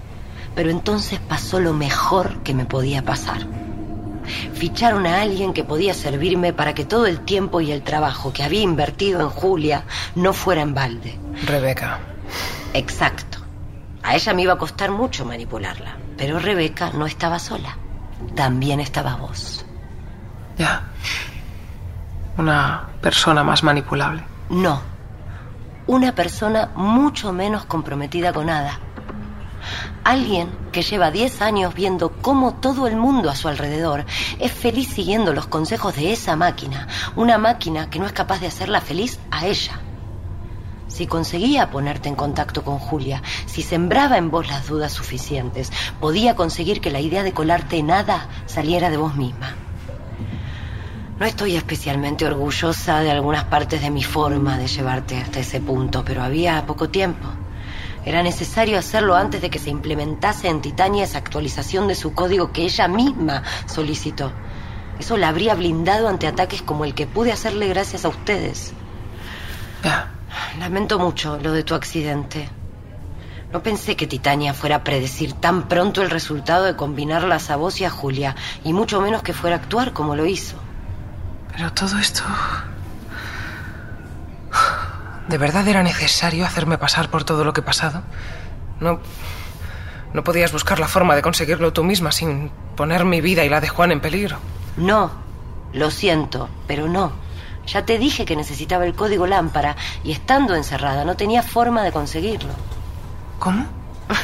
Pero 0.56 0.70
entonces 0.70 1.20
pasó 1.20 1.60
lo 1.60 1.74
mejor 1.74 2.44
que 2.44 2.54
me 2.54 2.66
podía 2.66 3.04
pasar. 3.04 3.46
Ficharon 4.54 5.08
a 5.08 5.22
alguien 5.22 5.54
que 5.54 5.64
podía 5.64 5.94
servirme 5.94 6.54
para 6.54 6.74
que 6.74 6.86
todo 6.86 7.06
el 7.08 7.20
tiempo 7.22 7.62
y 7.62 7.72
el 7.72 7.82
trabajo 7.82 8.32
que 8.34 8.44
había 8.44 8.62
invertido 8.62 9.22
en 9.22 9.30
Julia 9.30 9.86
no 10.16 10.34
fuera 10.34 10.62
en 10.62 10.74
balde. 10.74 11.18
Rebeca. 11.46 12.00
Exacto. 12.74 13.40
A 14.04 14.16
ella 14.16 14.34
me 14.34 14.44
iba 14.44 14.54
a 14.54 14.58
costar 14.58 14.92
mucho 14.92 15.26
manipularla, 15.26 15.98
pero 16.18 16.40
Rebeca 16.40 16.92
no 16.94 17.06
estaba 17.06 17.40
sola. 17.40 17.78
También 18.36 18.80
estaba 18.80 19.16
vos. 19.16 19.66
Ya. 20.58 20.84
Una 22.38 22.90
persona 23.02 23.44
más 23.44 23.64
manipulable. 23.64 24.24
No. 24.50 24.82
Una 25.88 26.14
persona 26.14 26.72
mucho 26.76 27.34
menos 27.34 27.66
comprometida 27.66 28.32
con 28.32 28.50
Ada. 28.50 28.80
Alguien 30.04 30.50
que 30.72 30.82
lleva 30.82 31.12
10 31.12 31.42
años 31.42 31.74
viendo 31.74 32.12
cómo 32.22 32.56
todo 32.56 32.88
el 32.88 32.96
mundo 32.96 33.30
a 33.30 33.36
su 33.36 33.48
alrededor 33.48 34.06
es 34.40 34.52
feliz 34.52 34.90
siguiendo 34.90 35.34
los 35.34 35.48
consejos 35.48 35.96
de 35.96 36.14
esa 36.14 36.36
máquina, 36.36 36.88
una 37.16 37.38
máquina 37.38 37.90
que 37.90 38.00
no 38.00 38.06
es 38.06 38.14
capaz 38.14 38.40
de 38.40 38.48
hacerla 38.48 38.82
feliz 38.82 39.20
a 39.32 39.46
ella. 39.46 39.80
Si 40.88 41.06
conseguía 41.06 41.70
ponerte 41.70 42.10
en 42.10 42.16
contacto 42.16 42.64
con 42.64 42.80
Julia, 42.80 43.22
si 43.46 43.62
sembraba 43.62 44.18
en 44.18 44.32
vos 44.32 44.48
las 44.48 44.68
dudas 44.68 44.92
suficientes, 44.92 45.72
podía 46.00 46.36
conseguir 46.36 46.82
que 46.82 46.90
la 46.90 47.00
idea 47.00 47.24
de 47.24 47.32
colarte 47.32 47.84
nada 47.84 48.28
saliera 48.48 48.90
de 48.90 48.98
vos 48.98 49.16
misma. 49.16 49.56
No 51.20 51.26
estoy 51.26 51.58
especialmente 51.58 52.26
orgullosa 52.26 53.02
de 53.02 53.12
algunas 53.12 53.44
partes 53.44 53.82
de 53.82 53.92
mi 53.92 54.04
forma 54.04 54.58
de 54.58 54.68
llevarte 54.68 55.18
hasta 55.18 55.42
ese 55.42 55.60
punto, 55.60 56.04
pero 56.04 56.24
había 56.24 56.66
poco 56.66 56.90
tiempo. 56.90 57.28
Era 58.06 58.24
necesario 58.24 58.80
hacerlo 58.80 59.16
antes 59.16 59.42
de 59.42 59.50
que 59.50 59.60
se 59.60 59.70
implementase 59.70 60.48
en 60.48 60.62
Titania 60.62 61.04
esa 61.04 61.18
actualización 61.18 61.88
de 61.88 61.96
su 61.96 62.14
código 62.14 62.52
que 62.52 62.64
ella 62.64 62.88
misma 62.88 63.44
solicitó. 63.68 64.32
Eso 65.00 65.18
la 65.18 65.30
habría 65.30 65.56
blindado 65.56 66.08
ante 66.08 66.28
ataques 66.28 66.62
como 66.62 66.86
el 66.86 66.94
que 66.94 67.08
pude 67.08 67.32
hacerle 67.32 67.68
gracias 67.68 68.06
a 68.06 68.10
ustedes. 68.10 68.74
Lamento 70.60 71.00
mucho 71.00 71.38
lo 71.38 71.54
de 71.54 71.64
tu 71.64 71.76
accidente. 71.76 72.50
No 73.52 73.64
pensé 73.64 73.96
que 73.96 74.08
Titania 74.08 74.54
fuera 74.54 74.78
a 74.78 74.84
predecir 74.84 75.34
tan 75.34 75.68
pronto 75.68 76.02
el 76.02 76.10
resultado 76.10 76.66
de 76.66 76.76
combinarlas 76.76 77.50
a 77.50 77.56
vos 77.56 77.82
y 77.82 77.86
a 77.86 77.90
Julia, 77.90 78.36
y 78.64 78.74
mucho 78.74 79.02
menos 79.02 79.24
que 79.24 79.34
fuera 79.34 79.56
a 79.56 79.60
actuar 79.60 79.94
como 79.94 80.16
lo 80.16 80.26
hizo. 80.26 80.58
Pero 81.56 81.74
todo 81.74 81.98
esto... 81.98 82.24
¿De 85.30 85.38
verdad 85.38 85.68
era 85.68 85.84
necesario 85.84 86.44
hacerme 86.44 86.80
pasar 86.80 87.12
por 87.12 87.24
todo 87.24 87.44
lo 87.44 87.54
que 87.54 87.62
he 87.62 87.64
pasado? 87.64 88.02
No. 88.80 89.00
No 90.12 90.24
podías 90.24 90.52
buscar 90.52 90.80
la 90.80 90.88
forma 90.88 91.16
de 91.16 91.22
conseguirlo 91.22 91.72
tú 91.72 91.84
misma 91.84 92.12
sin 92.12 92.50
poner 92.76 93.06
mi 93.06 93.22
vida 93.22 93.46
y 93.46 93.50
la 93.50 93.62
de 93.62 93.68
Juan 93.68 93.92
en 93.92 94.02
peligro. 94.02 94.40
No. 94.76 95.12
Lo 95.72 95.92
siento, 95.92 96.50
pero 96.66 96.88
no. 96.88 97.12
Ya 97.68 97.86
te 97.86 98.00
dije 98.00 98.26
que 98.26 98.36
necesitaba 98.36 98.86
el 98.86 98.96
código 98.96 99.28
lámpara 99.28 99.76
y 100.04 100.14
estando 100.14 100.56
encerrada 100.56 101.06
no 101.06 101.16
tenía 101.16 101.44
forma 101.44 101.84
de 101.84 101.92
conseguirlo. 101.92 102.54
¿Cómo? 103.38 103.68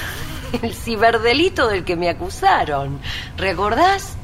el 0.64 0.74
ciberdelito 0.74 1.68
del 1.68 1.86
que 1.86 1.96
me 1.96 2.10
acusaron. 2.10 3.00
¿Recordás? 3.38 4.18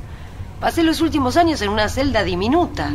Pasé 0.60 0.82
los 0.82 1.00
últimos 1.00 1.38
años 1.38 1.62
en 1.62 1.70
una 1.70 1.90
celda 1.90 2.24
diminuta. 2.24 2.90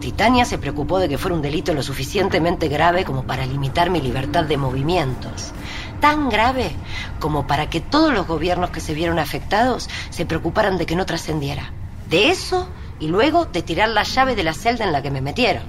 Titania 0.00 0.44
se 0.44 0.58
preocupó 0.58 0.98
de 0.98 1.08
que 1.08 1.18
fuera 1.18 1.34
un 1.34 1.42
delito 1.42 1.74
lo 1.74 1.82
suficientemente 1.82 2.68
grave 2.68 3.04
como 3.04 3.24
para 3.24 3.46
limitar 3.46 3.90
mi 3.90 4.00
libertad 4.00 4.44
de 4.44 4.56
movimientos. 4.56 5.52
Tan 6.00 6.28
grave 6.28 6.70
como 7.18 7.46
para 7.46 7.68
que 7.68 7.80
todos 7.80 8.12
los 8.12 8.26
gobiernos 8.26 8.70
que 8.70 8.80
se 8.80 8.94
vieron 8.94 9.18
afectados 9.18 9.88
se 10.10 10.26
preocuparan 10.26 10.78
de 10.78 10.86
que 10.86 10.96
no 10.96 11.06
trascendiera. 11.06 11.72
De 12.08 12.30
eso 12.30 12.68
y 13.00 13.08
luego 13.08 13.46
de 13.46 13.62
tirar 13.62 13.88
la 13.88 14.04
llave 14.04 14.34
de 14.34 14.44
la 14.44 14.54
celda 14.54 14.84
en 14.84 14.92
la 14.92 15.02
que 15.02 15.10
me 15.10 15.20
metieron. 15.20 15.64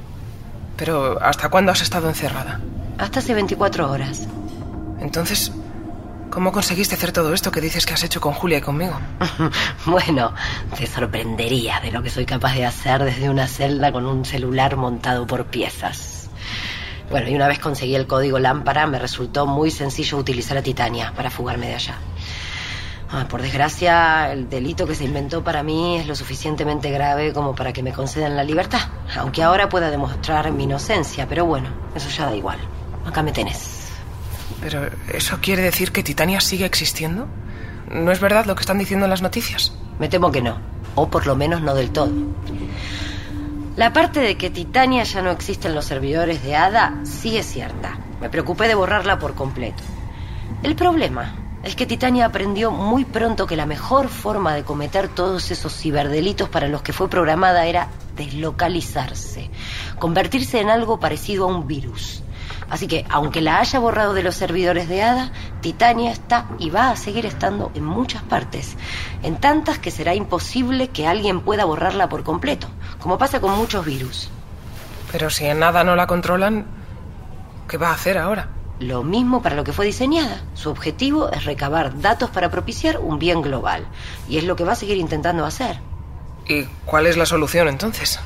Pero, 0.78 1.22
¿hasta 1.22 1.50
cuándo 1.50 1.72
has 1.72 1.82
estado 1.82 2.08
encerrada? 2.08 2.62
Hasta 2.98 3.20
hace 3.20 3.34
24 3.34 3.92
horas. 3.92 4.28
Entonces, 5.02 5.52
¿Cómo 6.30 6.52
conseguiste 6.52 6.94
hacer 6.94 7.12
todo 7.12 7.34
esto 7.34 7.52
que 7.52 7.60
dices 7.60 7.88
que 7.88 7.96
has 7.96 8.04
hecho 8.04 8.22
con 8.22 8.34
Julia 8.34 8.60
y 8.60 8.62
conmigo? 8.62 9.00
bueno, 9.88 10.34
te 10.78 10.86
sorprendería 10.86 11.80
de 11.80 11.92
lo 11.92 12.04
que 12.04 12.12
soy 12.12 12.26
capaz 12.26 12.54
de 12.54 12.66
hacer 12.66 13.04
desde 13.04 13.30
una 13.30 13.48
celda 13.48 13.92
con 13.92 14.06
un 14.06 14.24
celular 14.24 14.76
montado 14.76 15.26
por 15.26 15.46
piezas. 15.46 16.30
Bueno, 17.10 17.30
y 17.30 17.36
una 17.36 17.48
vez 17.48 17.58
conseguí 17.58 17.96
el 17.96 18.06
código 18.06 18.38
lámpara, 18.38 18.86
me 18.86 19.00
resultó 19.00 19.48
muy 19.48 19.72
sencillo 19.72 20.20
utilizar 20.20 20.56
a 20.56 20.62
Titania 20.62 21.12
para 21.16 21.32
fugarme 21.32 21.68
de 21.68 21.76
allá. 21.76 21.96
Ah, 23.12 23.26
por 23.28 23.42
desgracia, 23.42 24.32
el 24.32 24.48
delito 24.50 24.86
que 24.86 24.94
se 24.94 25.06
inventó 25.06 25.44
para 25.44 25.64
mí 25.64 25.98
es 25.98 26.06
lo 26.06 26.16
suficientemente 26.16 26.92
grave 26.92 27.34
como 27.34 27.56
para 27.56 27.74
que 27.74 27.82
me 27.82 27.92
concedan 27.92 28.36
la 28.36 28.44
libertad. 28.44 28.82
Aunque 29.18 29.42
ahora 29.42 29.68
pueda 29.68 29.90
demostrar 29.90 30.52
mi 30.52 30.66
inocencia, 30.66 31.26
pero 31.28 31.46
bueno, 31.46 31.70
eso 31.96 32.08
ya 32.10 32.26
da 32.26 32.36
igual. 32.36 32.60
Acá 33.08 33.24
me 33.24 33.32
tenés. 33.32 33.79
Pero 34.62 34.90
¿eso 35.14 35.40
quiere 35.42 35.62
decir 35.62 35.92
que 35.92 36.04
Titania 36.04 36.42
sigue 36.42 36.66
existiendo? 36.66 37.28
¿No 37.92 38.12
es 38.12 38.20
verdad 38.20 38.46
lo 38.46 38.56
que 38.56 38.62
están 38.62 38.78
diciendo 38.78 39.06
en 39.06 39.10
las 39.10 39.22
noticias? 39.22 39.74
Me 40.00 40.10
temo 40.10 40.32
que 40.32 40.42
no, 40.42 40.60
o 40.96 41.10
por 41.10 41.26
lo 41.26 41.36
menos 41.36 41.62
no 41.62 41.74
del 41.74 41.92
todo. 41.92 42.12
La 43.76 43.94
parte 43.94 44.20
de 44.20 44.36
que 44.36 44.50
Titania 44.50 45.04
ya 45.04 45.22
no 45.22 45.32
existe 45.32 45.70
en 45.70 45.76
los 45.76 45.86
servidores 45.86 46.44
de 46.44 46.56
ADA 46.56 47.00
sí 47.04 47.38
es 47.38 47.46
cierta. 47.46 47.98
Me 48.20 48.30
preocupé 48.30 48.68
de 48.68 48.76
borrarla 48.76 49.18
por 49.18 49.36
completo. 49.36 49.82
El 50.64 50.76
problema 50.76 51.34
es 51.64 51.76
que 51.76 51.86
Titania 51.86 52.26
aprendió 52.26 52.72
muy 52.72 53.06
pronto 53.06 53.48
que 53.48 53.56
la 53.56 53.66
mejor 53.66 54.10
forma 54.10 54.54
de 54.54 54.64
cometer 54.64 55.08
todos 55.08 55.52
esos 55.52 55.74
ciberdelitos 55.74 56.50
para 56.50 56.68
los 56.68 56.82
que 56.82 56.94
fue 56.94 57.10
programada 57.10 57.66
era 57.66 57.90
deslocalizarse, 58.16 59.50
convertirse 59.98 60.60
en 60.60 60.70
algo 60.70 61.00
parecido 61.00 61.46
a 61.46 61.48
un 61.48 61.68
virus. 61.68 62.24
Así 62.70 62.88
que, 62.88 63.06
aunque 63.10 63.42
la 63.42 63.60
haya 63.60 63.80
borrado 63.80 64.14
de 64.14 64.24
los 64.24 64.36
servidores 64.36 64.88
de 64.88 65.02
ADA, 65.02 65.32
Titania 65.62 66.12
está 66.12 66.46
y 66.60 66.70
va 66.70 66.92
a 66.92 66.96
seguir 66.96 67.26
estando 67.26 67.72
en 67.74 67.84
muchas 67.84 68.22
partes. 68.24 68.78
En 69.24 69.40
tantas 69.40 69.80
que 69.80 69.92
será 69.92 70.14
imposible 70.14 70.90
que 70.90 71.08
alguien 71.08 71.42
pueda 71.42 71.66
borrarla 71.66 72.10
por 72.10 72.24
completo, 72.24 72.68
como 73.00 73.18
pasa 73.18 73.42
con 73.42 73.58
muchos 73.58 73.86
virus. 73.86 74.30
Pero 75.12 75.30
si 75.30 75.46
en 75.46 75.64
ADA 75.64 75.84
no 75.84 75.96
la 75.96 76.08
controlan, 76.08 76.68
¿qué 77.68 77.78
va 77.78 77.90
a 77.90 77.94
hacer 77.94 78.18
ahora? 78.18 78.50
Lo 78.80 79.04
mismo 79.04 79.42
para 79.42 79.56
lo 79.56 79.64
que 79.64 79.74
fue 79.74 79.86
diseñada. 79.86 80.42
Su 80.54 80.70
objetivo 80.70 81.30
es 81.32 81.44
recabar 81.44 82.00
datos 82.00 82.30
para 82.30 82.50
propiciar 82.50 83.00
un 83.00 83.20
bien 83.20 83.42
global. 83.42 83.86
Y 84.30 84.38
es 84.38 84.46
lo 84.46 84.56
que 84.56 84.64
va 84.64 84.74
a 84.74 84.76
seguir 84.76 84.98
intentando 84.98 85.46
hacer. 85.46 85.80
¿Y 86.48 86.64
cuál 86.86 87.08
es 87.08 87.18
la 87.18 87.26
solución 87.26 87.68
entonces? 87.68 88.20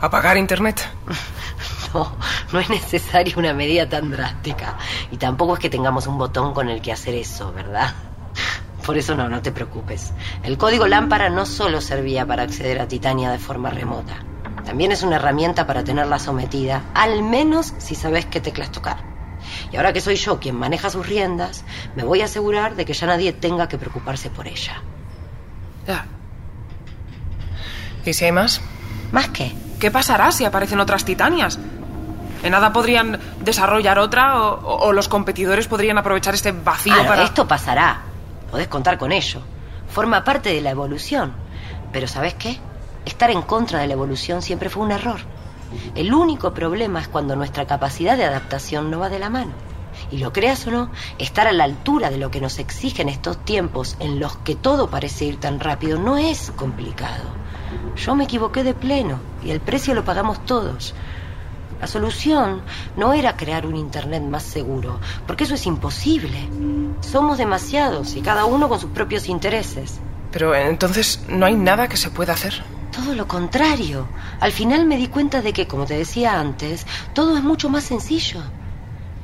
¿Apagar 0.00 0.36
Internet? 0.36 0.88
No, 1.94 2.16
no 2.52 2.60
es 2.60 2.70
necesaria 2.70 3.34
una 3.36 3.52
medida 3.52 3.88
tan 3.88 4.10
drástica. 4.10 4.78
Y 5.10 5.16
tampoco 5.16 5.54
es 5.54 5.60
que 5.60 5.70
tengamos 5.70 6.06
un 6.06 6.18
botón 6.18 6.54
con 6.54 6.68
el 6.68 6.80
que 6.80 6.92
hacer 6.92 7.14
eso, 7.14 7.52
¿verdad? 7.52 7.92
Por 8.84 8.98
eso 8.98 9.14
no, 9.14 9.28
no 9.28 9.42
te 9.42 9.52
preocupes. 9.52 10.12
El 10.42 10.58
código 10.58 10.86
lámpara 10.88 11.28
no 11.28 11.46
solo 11.46 11.80
servía 11.80 12.26
para 12.26 12.42
acceder 12.42 12.80
a 12.80 12.88
Titania 12.88 13.30
de 13.30 13.38
forma 13.38 13.70
remota. 13.70 14.24
También 14.64 14.92
es 14.92 15.02
una 15.02 15.16
herramienta 15.16 15.66
para 15.66 15.84
tenerla 15.84 16.18
sometida, 16.18 16.82
al 16.94 17.22
menos 17.22 17.74
si 17.78 17.94
sabes 17.94 18.26
qué 18.26 18.40
teclas 18.40 18.72
tocar. 18.72 18.98
Y 19.72 19.76
ahora 19.76 19.92
que 19.92 20.00
soy 20.00 20.16
yo 20.16 20.38
quien 20.38 20.56
maneja 20.56 20.90
sus 20.90 21.06
riendas, 21.06 21.64
me 21.96 22.04
voy 22.04 22.22
a 22.22 22.26
asegurar 22.26 22.76
de 22.76 22.84
que 22.84 22.92
ya 22.92 23.06
nadie 23.06 23.32
tenga 23.32 23.68
que 23.68 23.78
preocuparse 23.78 24.30
por 24.30 24.46
ella. 24.46 24.82
Ya. 25.86 26.06
¿Y 28.04 28.12
si 28.12 28.24
hay 28.24 28.32
más? 28.32 28.60
¿Más 29.10 29.28
qué? 29.28 29.54
¿Qué 29.78 29.90
pasará 29.90 30.30
si 30.30 30.44
aparecen 30.44 30.80
otras 30.80 31.04
titanias? 31.04 31.58
En 32.42 32.52
nada 32.52 32.72
podrían 32.72 33.18
desarrollar 33.40 33.98
otra 33.98 34.42
o, 34.42 34.86
o 34.86 34.92
los 34.92 35.08
competidores 35.08 35.68
podrían 35.68 35.98
aprovechar 35.98 36.34
este 36.34 36.52
vacío 36.52 36.94
Ah, 36.98 37.06
para... 37.06 37.22
Esto 37.22 37.46
pasará. 37.46 38.02
Podés 38.50 38.68
contar 38.68 38.98
con 38.98 39.12
ello. 39.12 39.40
Forma 39.88 40.24
parte 40.24 40.52
de 40.52 40.60
la 40.60 40.70
evolución. 40.70 41.32
Pero 41.92 42.08
¿sabes 42.08 42.34
qué? 42.34 42.58
Estar 43.04 43.30
en 43.30 43.42
contra 43.42 43.78
de 43.80 43.86
la 43.86 43.92
evolución 43.92 44.42
siempre 44.42 44.70
fue 44.70 44.82
un 44.84 44.92
error. 44.92 45.20
El 45.94 46.12
único 46.12 46.52
problema 46.52 47.00
es 47.00 47.08
cuando 47.08 47.36
nuestra 47.36 47.66
capacidad 47.66 48.16
de 48.16 48.24
adaptación 48.24 48.90
no 48.90 48.98
va 48.98 49.08
de 49.08 49.18
la 49.18 49.30
mano. 49.30 49.52
Y 50.10 50.18
lo 50.18 50.32
creas 50.32 50.66
o 50.66 50.70
no, 50.70 50.90
estar 51.18 51.46
a 51.46 51.52
la 51.52 51.64
altura 51.64 52.10
de 52.10 52.18
lo 52.18 52.30
que 52.30 52.40
nos 52.40 52.58
exigen 52.58 53.08
estos 53.08 53.44
tiempos 53.44 53.96
en 54.00 54.20
los 54.20 54.36
que 54.38 54.54
todo 54.54 54.88
parece 54.88 55.26
ir 55.26 55.38
tan 55.38 55.60
rápido 55.60 55.98
no 55.98 56.16
es 56.16 56.50
complicado. 56.56 57.24
Yo 57.96 58.14
me 58.16 58.24
equivoqué 58.24 58.64
de 58.64 58.74
pleno 58.74 59.18
y 59.44 59.50
el 59.50 59.60
precio 59.60 59.94
lo 59.94 60.04
pagamos 60.04 60.44
todos. 60.46 60.94
La 61.82 61.88
solución 61.88 62.62
no 62.96 63.12
era 63.12 63.36
crear 63.36 63.66
un 63.66 63.74
Internet 63.74 64.22
más 64.22 64.44
seguro, 64.44 65.00
porque 65.26 65.42
eso 65.42 65.54
es 65.54 65.66
imposible. 65.66 66.48
Somos 67.00 67.38
demasiados 67.38 68.14
y 68.14 68.20
cada 68.20 68.44
uno 68.44 68.68
con 68.68 68.78
sus 68.78 68.92
propios 68.92 69.28
intereses. 69.28 69.98
Pero 70.30 70.54
entonces 70.54 71.24
no 71.28 71.44
hay 71.44 71.56
nada 71.56 71.88
que 71.88 71.96
se 71.96 72.10
pueda 72.10 72.34
hacer. 72.34 72.62
Todo 72.92 73.16
lo 73.16 73.26
contrario. 73.26 74.06
Al 74.38 74.52
final 74.52 74.86
me 74.86 74.96
di 74.96 75.08
cuenta 75.08 75.42
de 75.42 75.52
que, 75.52 75.66
como 75.66 75.84
te 75.84 75.98
decía 75.98 76.38
antes, 76.38 76.86
todo 77.14 77.36
es 77.36 77.42
mucho 77.42 77.68
más 77.68 77.82
sencillo. 77.82 78.40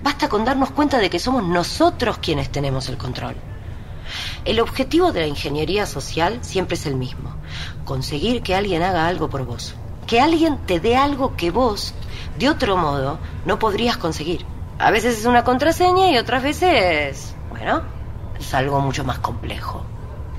Basta 0.03 0.29
con 0.29 0.45
darnos 0.45 0.73
cuenta 0.73 0.99
de 0.99 1.11
que 1.11 1.21
somos 1.21 1.45
nosotros 1.45 2.19
quienes 2.19 2.51
tenemos 2.51 2.89
el 2.89 2.99
control. 2.99 3.37
El 4.45 4.59
objetivo 4.59 5.13
de 5.13 5.21
la 5.21 5.27
ingeniería 5.29 5.87
social 5.87 6.41
siempre 6.41 6.75
es 6.75 6.87
el 6.87 6.97
mismo. 6.97 7.37
Conseguir 7.85 8.43
que 8.43 8.57
alguien 8.57 8.83
haga 8.83 9.07
algo 9.07 9.31
por 9.31 9.47
vos. 9.47 9.77
Que 10.09 10.21
alguien 10.21 10.59
te 10.67 10.81
dé 10.81 10.97
algo 10.97 11.37
que 11.37 11.51
vos, 11.51 11.95
de 12.39 12.49
otro 12.49 12.77
modo, 12.77 13.19
no 13.45 13.59
podrías 13.59 13.97
conseguir. 13.97 14.45
A 14.79 14.91
veces 14.91 15.19
es 15.19 15.25
una 15.25 15.45
contraseña 15.45 16.11
y 16.11 16.19
otras 16.19 16.43
veces, 16.43 17.35
bueno, 17.51 17.83
es 18.39 18.55
algo 18.55 18.81
mucho 18.81 19.05
más 19.05 19.19
complejo. 19.19 19.85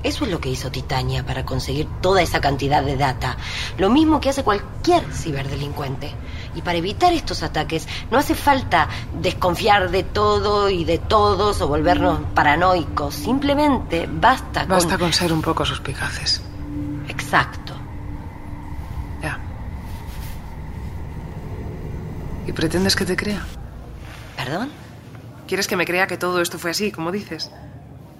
Eso 0.02 0.24
es 0.24 0.30
lo 0.30 0.40
que 0.40 0.48
hizo 0.48 0.70
Titania 0.70 1.26
para 1.26 1.44
conseguir 1.44 1.86
toda 2.00 2.22
esa 2.22 2.40
cantidad 2.40 2.82
de 2.82 2.96
data. 2.96 3.36
Lo 3.76 3.90
mismo 3.90 4.20
que 4.20 4.30
hace 4.30 4.42
cualquier 4.42 5.04
ciberdelincuente. 5.12 6.14
Y 6.54 6.62
para 6.62 6.78
evitar 6.78 7.12
estos 7.12 7.42
ataques 7.42 7.86
no 8.10 8.16
hace 8.16 8.34
falta 8.34 8.88
desconfiar 9.20 9.90
de 9.90 10.02
todo 10.02 10.70
y 10.70 10.84
de 10.84 10.98
todos 10.98 11.60
o 11.60 11.68
volvernos 11.68 12.20
paranoicos. 12.34 13.14
Simplemente 13.14 14.08
basta 14.10 14.60
con... 14.60 14.70
Basta 14.70 14.96
con 14.96 15.12
ser 15.12 15.32
un 15.32 15.42
poco 15.42 15.66
suspicaces. 15.66 16.42
Exacto. 17.06 17.74
Ya. 19.22 19.38
¿Y 22.50 22.52
pretendes 22.52 22.96
que 22.96 23.04
te 23.04 23.14
crea? 23.16 23.42
¿Perdón? 24.36 24.70
¿Quieres 25.46 25.68
que 25.68 25.76
me 25.76 25.86
crea 25.86 26.08
que 26.08 26.16
todo 26.16 26.40
esto 26.40 26.58
fue 26.58 26.72
así, 26.72 26.90
como 26.90 27.12
dices? 27.12 27.48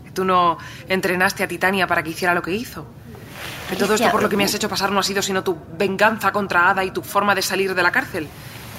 Que 0.04 0.12
tú 0.12 0.24
no 0.24 0.56
entrenaste 0.88 1.42
a 1.42 1.48
Titania 1.48 1.88
para 1.88 2.04
que 2.04 2.10
hiciera 2.10 2.32
lo 2.32 2.40
que 2.40 2.52
hizo. 2.52 2.86
Que 3.68 3.74
todo 3.74 3.94
esto 3.94 4.08
por 4.12 4.22
lo 4.22 4.28
que 4.28 4.36
me 4.36 4.44
has 4.44 4.54
hecho 4.54 4.68
pasar 4.68 4.92
no 4.92 5.00
ha 5.00 5.02
sido 5.02 5.20
sino 5.20 5.42
tu 5.42 5.58
venganza 5.76 6.30
contra 6.30 6.70
Ada 6.70 6.84
y 6.84 6.92
tu 6.92 7.02
forma 7.02 7.34
de 7.34 7.42
salir 7.42 7.74
de 7.74 7.82
la 7.82 7.90
cárcel. 7.90 8.28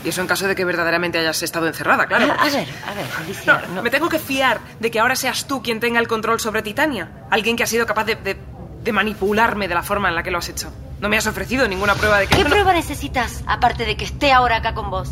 Y 0.05 0.09
eso 0.09 0.21
en 0.21 0.27
caso 0.27 0.47
de 0.47 0.55
que 0.55 0.63
verdaderamente 0.63 1.17
hayas 1.19 1.43
estado 1.43 1.67
encerrada, 1.67 2.05
claro. 2.07 2.31
A, 2.31 2.35
a 2.43 2.49
ver, 2.49 2.67
a 2.87 2.93
ver, 2.93 3.05
Alicia, 3.19 3.61
No, 3.67 3.75
no- 3.75 3.81
Me 3.83 3.89
tengo 3.89 4.07
que 4.07 4.19
fiar 4.19 4.61
de 4.79 4.89
que 4.89 5.01
ahora 5.01 5.17
seas 5.17 5.47
tú 5.47 5.61
quien 5.61 5.81
tenga 5.81 5.99
el 5.99 6.07
control 6.07 6.39
sobre 6.39 6.61
Titania. 6.61 7.09
Alguien 7.29 7.57
que 7.57 7.63
ha 7.63 7.67
sido 7.67 7.85
capaz 7.85 8.05
de, 8.05 8.15
de- 8.15 8.37
de 8.85 8.91
manipularme 8.93 9.67
de 9.67 9.75
la 9.75 9.83
forma 9.83 10.07
en 10.07 10.15
la 10.15 10.23
que 10.23 10.31
lo 10.31 10.37
has 10.37 10.47
hecho. 10.47 10.71
No 11.01 11.09
me 11.09 11.17
has 11.17 11.27
ofrecido 11.27 11.67
ninguna 11.67 11.93
prueba 11.95 12.19
de 12.19 12.27
que... 12.27 12.37
¿Qué 12.37 12.43
no. 12.45 12.49
prueba 12.49 12.71
necesitas 12.73 13.43
aparte 13.47 13.85
de 13.85 13.97
que 13.97 14.05
esté 14.05 14.31
ahora 14.31 14.55
acá 14.57 14.73
con 14.73 14.89
vos? 14.89 15.09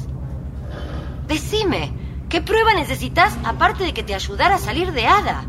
Decime, 1.29 1.93
¿qué 2.27 2.41
prueba 2.41 2.73
necesitas 2.73 3.37
aparte 3.45 3.83
de 3.83 3.93
que 3.93 4.01
te 4.01 4.15
ayudara 4.15 4.55
a 4.55 4.57
salir 4.57 4.91
de 4.93 5.05
Hada? 5.05 5.43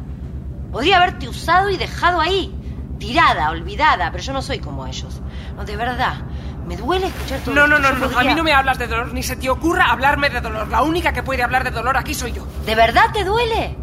Podría 0.70 0.98
haberte 0.98 1.26
usado 1.26 1.70
y 1.70 1.78
dejado 1.78 2.20
ahí, 2.20 2.54
tirada, 2.98 3.48
olvidada, 3.48 4.12
pero 4.12 4.22
yo 4.22 4.34
no 4.34 4.42
soy 4.42 4.58
como 4.58 4.86
ellos. 4.86 5.22
No, 5.56 5.64
de 5.64 5.78
verdad, 5.78 6.16
me 6.66 6.76
duele 6.76 7.06
escuchar 7.06 7.40
todo 7.40 7.54
No, 7.54 7.66
no, 7.66 7.78
no, 7.78 7.92
no, 7.92 8.18
a 8.18 8.22
mí 8.24 8.34
no 8.34 8.44
me 8.44 8.52
hablas 8.52 8.78
de 8.78 8.88
dolor, 8.88 9.14
ni 9.14 9.22
se 9.22 9.36
te 9.36 9.48
ocurra 9.48 9.90
hablarme 9.90 10.28
de 10.28 10.42
dolor. 10.42 10.68
La 10.68 10.82
única 10.82 11.14
que 11.14 11.22
puede 11.22 11.42
hablar 11.42 11.64
de 11.64 11.70
dolor 11.70 11.96
aquí 11.96 12.12
soy 12.12 12.32
yo. 12.32 12.46
¿De 12.66 12.74
verdad 12.74 13.06
te 13.14 13.24
duele? 13.24 13.74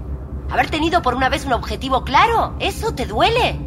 ¿Haber 0.51 0.69
tenido 0.69 1.01
por 1.01 1.15
una 1.15 1.29
vez 1.29 1.45
un 1.45 1.53
objetivo 1.53 2.03
claro? 2.03 2.57
¿Eso 2.59 2.93
te 2.93 3.07
duele? 3.07 3.59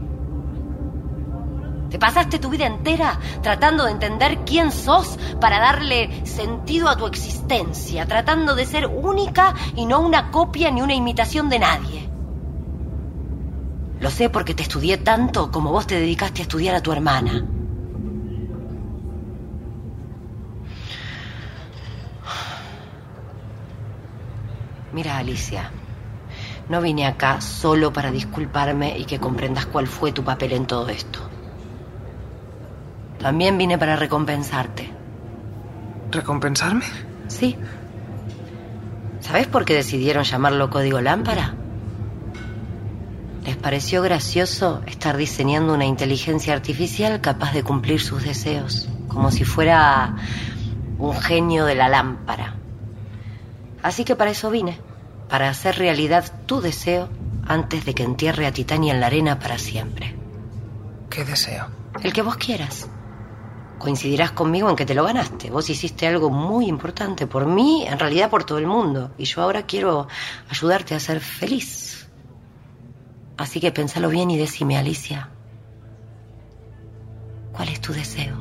Te 1.91 1.99
pasaste 1.99 2.39
tu 2.39 2.51
vida 2.51 2.67
entera 2.67 3.19
tratando 3.43 3.85
de 3.85 3.91
entender 3.91 4.39
quién 4.47 4.71
sos 4.71 5.19
para 5.41 5.59
darle 5.59 6.25
sentido 6.25 6.89
a 6.89 6.97
tu 6.97 7.07
existencia, 7.07 8.07
tratando 8.07 8.55
de 8.55 8.65
ser 8.65 8.87
única 8.87 9.55
y 9.75 9.87
no 9.87 10.01
una 10.01 10.31
copia 10.31 10.71
ni 10.71 10.83
una 10.83 10.95
imitación 10.95 11.49
de 11.49 11.59
nadie. 11.59 12.09
Lo 13.99 14.11
sé 14.11 14.31
porque 14.31 14.55
te 14.55 14.63
estudié 14.63 14.99
tanto 14.99 15.51
como 15.51 15.73
vos 15.73 15.87
te 15.87 15.97
dedicaste 15.97 16.41
a 16.41 16.43
estudiar 16.43 16.75
a 16.75 16.81
tu 16.81 16.93
hermana. 16.93 17.45
Mira, 24.93 25.19
Alicia, 25.19 25.71
no 26.69 26.81
vine 26.81 27.07
acá 27.07 27.41
solo 27.41 27.93
para 27.93 28.11
disculparme 28.11 28.99
y 28.99 29.05
que 29.05 29.21
comprendas 29.21 29.67
cuál 29.67 29.87
fue 29.87 30.13
tu 30.13 30.25
papel 30.25 30.53
en 30.53 30.67
todo 30.67 30.89
esto. 30.89 31.30
También 33.21 33.59
vine 33.59 33.77
para 33.77 33.97
recompensarte. 33.97 34.91
¿Recompensarme? 36.11 36.85
Sí. 37.29 37.57
¿Sabes 39.21 39.47
por 39.47 39.65
qué 39.65 39.75
decidieron 39.75 40.25
llamarlo 40.25 40.71
código 40.71 41.01
lámpara? 41.01 41.55
Les 43.45 43.57
pareció 43.57 44.03
gracioso 44.03 44.83
estar 44.87 45.17
diseñando 45.17 45.75
una 45.75 45.85
inteligencia 45.85 46.55
artificial 46.55 47.21
capaz 47.21 47.53
de 47.53 47.63
cumplir 47.63 48.01
sus 48.01 48.23
deseos, 48.23 48.89
como 49.09 49.31
si 49.31 49.45
fuera 49.45 50.17
un 50.99 51.15
genio 51.21 51.67
de 51.67 51.75
la 51.75 51.89
lámpara. 51.89 52.57
Así 53.83 54.05
que 54.05 54.17
para 54.17 54.31
eso 54.31 54.51
vine, 54.51 54.79
para 55.29 55.49
hacer 55.49 55.77
realidad 55.77 56.25
tu 56.47 56.61
deseo 56.61 57.09
antes 57.47 57.85
de 57.85 57.95
que 57.95 58.03
entierre 58.03 58.47
a 58.47 58.53
Titania 58.53 58.95
en 58.95 59.01
la 59.01 59.07
arena 59.07 59.39
para 59.39 59.59
siempre. 59.59 60.15
¿Qué 61.09 61.25
deseo? 61.25 61.69
El 62.03 62.13
que 62.13 62.23
vos 62.23 62.37
quieras. 62.37 62.89
Coincidirás 63.81 64.33
conmigo 64.33 64.69
en 64.69 64.77
que 64.77 64.85
te 64.85 64.95
lo 64.95 65.05
ganaste. 65.05 65.51
Vos 65.51 65.71
hiciste 65.71 66.07
algo 66.07 66.29
muy 66.29 66.67
importante 66.67 67.27
por 67.27 67.47
mí, 67.47 67.87
en 67.87 67.99
realidad 67.99 68.29
por 68.29 68.45
todo 68.45 68.59
el 68.59 68.67
mundo. 68.67 69.13
Y 69.17 69.25
yo 69.25 69.41
ahora 69.41 69.65
quiero 69.65 70.07
ayudarte 70.51 70.95
a 70.95 71.01
ser 71.01 71.19
feliz. 71.21 72.07
Así 73.39 73.59
que 73.59 73.73
pensalo 73.73 74.11
bien 74.11 74.31
y 74.31 74.37
decime, 74.37 74.77
Alicia. 74.77 75.31
¿Cuál 77.55 77.71
es 77.71 77.81
tu 77.81 77.95
deseo? 77.95 78.37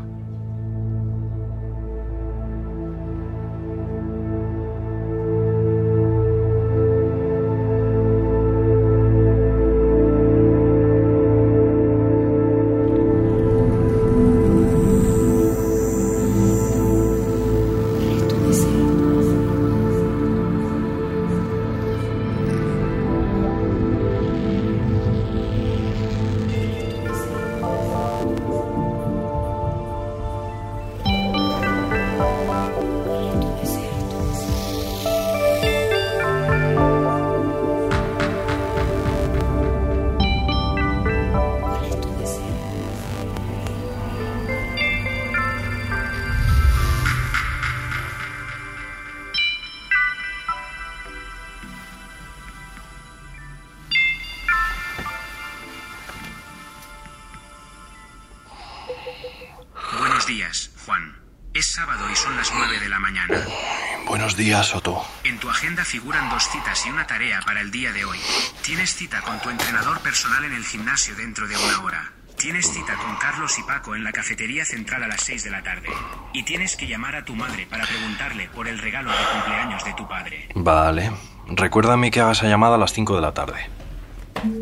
En 65.24 65.38
tu 65.38 65.48
agenda 65.48 65.86
figuran 65.86 66.28
dos 66.32 66.50
citas 66.50 66.84
y 66.88 66.90
una 66.90 67.06
tarea 67.06 67.40
para 67.46 67.62
el 67.62 67.70
día 67.70 67.92
de 67.92 68.04
hoy. 68.04 68.18
Tienes 68.64 68.96
cita 68.96 69.22
con 69.22 69.40
tu 69.42 69.52
entrenador 69.52 70.00
personal 70.00 70.44
en 70.44 70.54
el 70.54 70.66
gimnasio 70.66 71.16
dentro 71.16 71.48
de 71.48 71.56
una 71.56 71.84
hora. 71.84 72.12
Tienes 72.36 72.72
cita 72.72 72.96
con 72.96 73.16
Carlos 73.18 73.60
y 73.60 73.64
Paco 73.64 73.96
en 73.96 74.04
la 74.04 74.12
cafetería 74.12 74.66
central 74.66 75.04
a 75.04 75.08
las 75.08 75.22
6 75.22 75.44
de 75.44 75.52
la 75.52 75.62
tarde. 75.62 75.90
Y 76.34 76.42
tienes 76.44 76.76
que 76.76 76.88
llamar 76.88 77.16
a 77.16 77.26
tu 77.26 77.36
madre 77.36 77.68
para 77.68 77.86
preguntarle 77.86 78.50
por 78.50 78.68
el 78.68 78.80
regalo 78.80 79.12
de 79.12 79.18
cumpleaños 79.34 79.84
de 79.84 79.94
tu 79.94 80.08
padre. 80.08 80.50
Vale. 80.56 81.12
Recuérdame 81.50 82.10
que 82.10 82.22
haga 82.22 82.32
esa 82.32 82.48
llamada 82.48 82.74
a 82.74 82.80
las 82.80 82.92
5 82.94 83.16
de 83.16 83.22
la 83.22 83.34
tarde. 83.36 83.70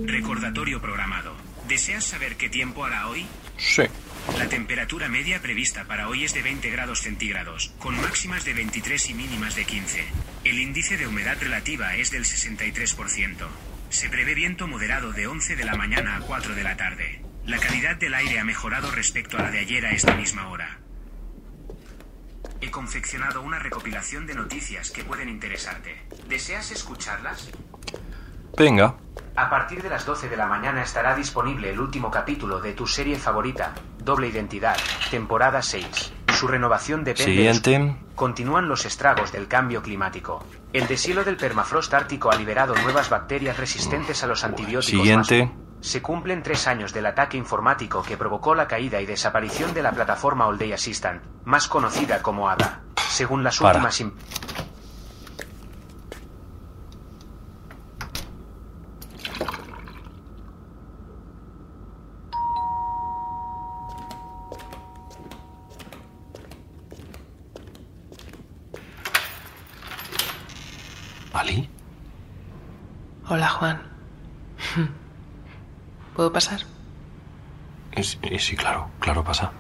Recordatorio 0.06 0.82
programado. 0.82 1.37
¿Deseas 1.68 2.06
saber 2.06 2.38
qué 2.38 2.48
tiempo 2.48 2.86
hará 2.86 3.10
hoy? 3.10 3.26
Sí. 3.58 3.84
La 4.38 4.48
temperatura 4.48 5.10
media 5.10 5.42
prevista 5.42 5.84
para 5.84 6.08
hoy 6.08 6.24
es 6.24 6.34
de 6.34 6.42
20 6.42 6.70
grados 6.70 7.02
centígrados, 7.02 7.74
con 7.80 8.00
máximas 8.00 8.46
de 8.46 8.54
23 8.54 9.10
y 9.10 9.14
mínimas 9.14 9.56
de 9.56 9.66
15. 9.66 10.06
El 10.46 10.60
índice 10.60 10.96
de 10.96 11.08
humedad 11.08 11.38
relativa 11.42 11.96
es 11.96 12.10
del 12.12 12.24
63%. 12.24 13.48
Se 13.90 14.10
prevé 14.10 14.34
viento 14.34 14.68
moderado 14.68 15.12
de 15.12 15.28
11 15.28 15.58
de 15.58 15.66
la 15.66 15.76
mañana 15.76 16.16
a 16.16 16.22
4 16.22 16.56
de 16.56 16.64
la 16.64 16.78
tarde. 16.78 17.22
La 17.46 17.58
calidad 17.58 17.98
del 17.98 18.14
aire 18.14 18.40
ha 18.40 18.46
mejorado 18.46 18.90
respecto 18.92 19.38
a 19.38 19.42
la 19.42 19.52
de 19.52 19.60
ayer 19.60 19.86
a 19.86 19.92
esta 19.92 20.16
misma 20.16 20.48
hora. 20.50 20.80
He 22.62 22.72
confeccionado 22.72 23.42
una 23.42 23.60
recopilación 23.60 24.26
de 24.26 24.36
noticias 24.36 24.90
que 24.92 25.04
pueden 25.04 25.28
interesarte. 25.28 26.02
¿Deseas 26.30 26.72
escucharlas? 26.72 27.50
Venga. 28.58 28.98
A 29.38 29.50
partir 29.52 29.84
de 29.84 29.90
las 29.90 30.04
12 30.06 30.30
de 30.30 30.36
la 30.38 30.48
mañana 30.48 30.82
estará 30.82 31.16
disponible 31.16 31.70
el 31.70 31.80
último 31.80 32.10
capítulo 32.10 32.60
de 32.60 32.74
tu 32.74 32.88
serie 32.88 33.18
favorita, 33.18 33.74
Doble 34.00 34.28
Identidad, 34.30 34.76
temporada 35.12 35.62
6. 35.62 36.14
Su 36.34 36.48
renovación 36.48 37.04
depende... 37.04 37.32
Siguiente. 37.34 37.96
Continúan 38.16 38.68
los 38.68 38.86
estragos 38.86 39.32
del 39.32 39.48
cambio 39.48 39.84
climático. 39.84 40.44
El 40.74 40.88
deshielo 40.88 41.24
del 41.24 41.38
permafrost 41.38 41.94
ártico 41.94 42.32
ha 42.32 42.36
liberado 42.36 42.74
nuevas 42.76 43.10
bacterias 43.12 43.58
resistentes 43.58 44.24
a 44.24 44.28
los 44.28 44.44
antibióticos. 44.44 44.86
Siguiente. 45.04 45.46
más- 45.46 45.88
Se 45.88 46.02
cumplen 46.02 46.42
tres 46.42 46.66
años 46.68 46.92
del 46.92 47.06
ataque 47.06 47.38
informático 47.38 48.02
que 48.02 48.18
provocó 48.18 48.56
la 48.56 48.68
caída 48.68 49.00
y 49.02 49.06
desaparición 49.06 49.72
de 49.76 49.84
la 49.84 49.92
plataforma 49.92 50.48
All 50.48 50.58
Day 50.58 50.74
Assistant, 50.74 51.22
más 51.46 51.68
conocida 51.68 52.24
como 52.24 52.50
ADA. 52.50 52.82
Según 53.10 53.44
las 53.44 53.62
últimas... 53.62 54.02
im- 54.02 54.14
¿Ali? 71.34 71.70
Hola, 73.38 73.50
Juan. 73.50 73.80
¿Puedo 76.16 76.34
pasar? 76.34 76.62
Eh, 77.92 78.02
Sí, 78.02 78.18
eh, 78.24 78.40
sí, 78.40 78.56
claro. 78.56 78.90
Claro, 79.00 79.24
pasa. 79.24 79.52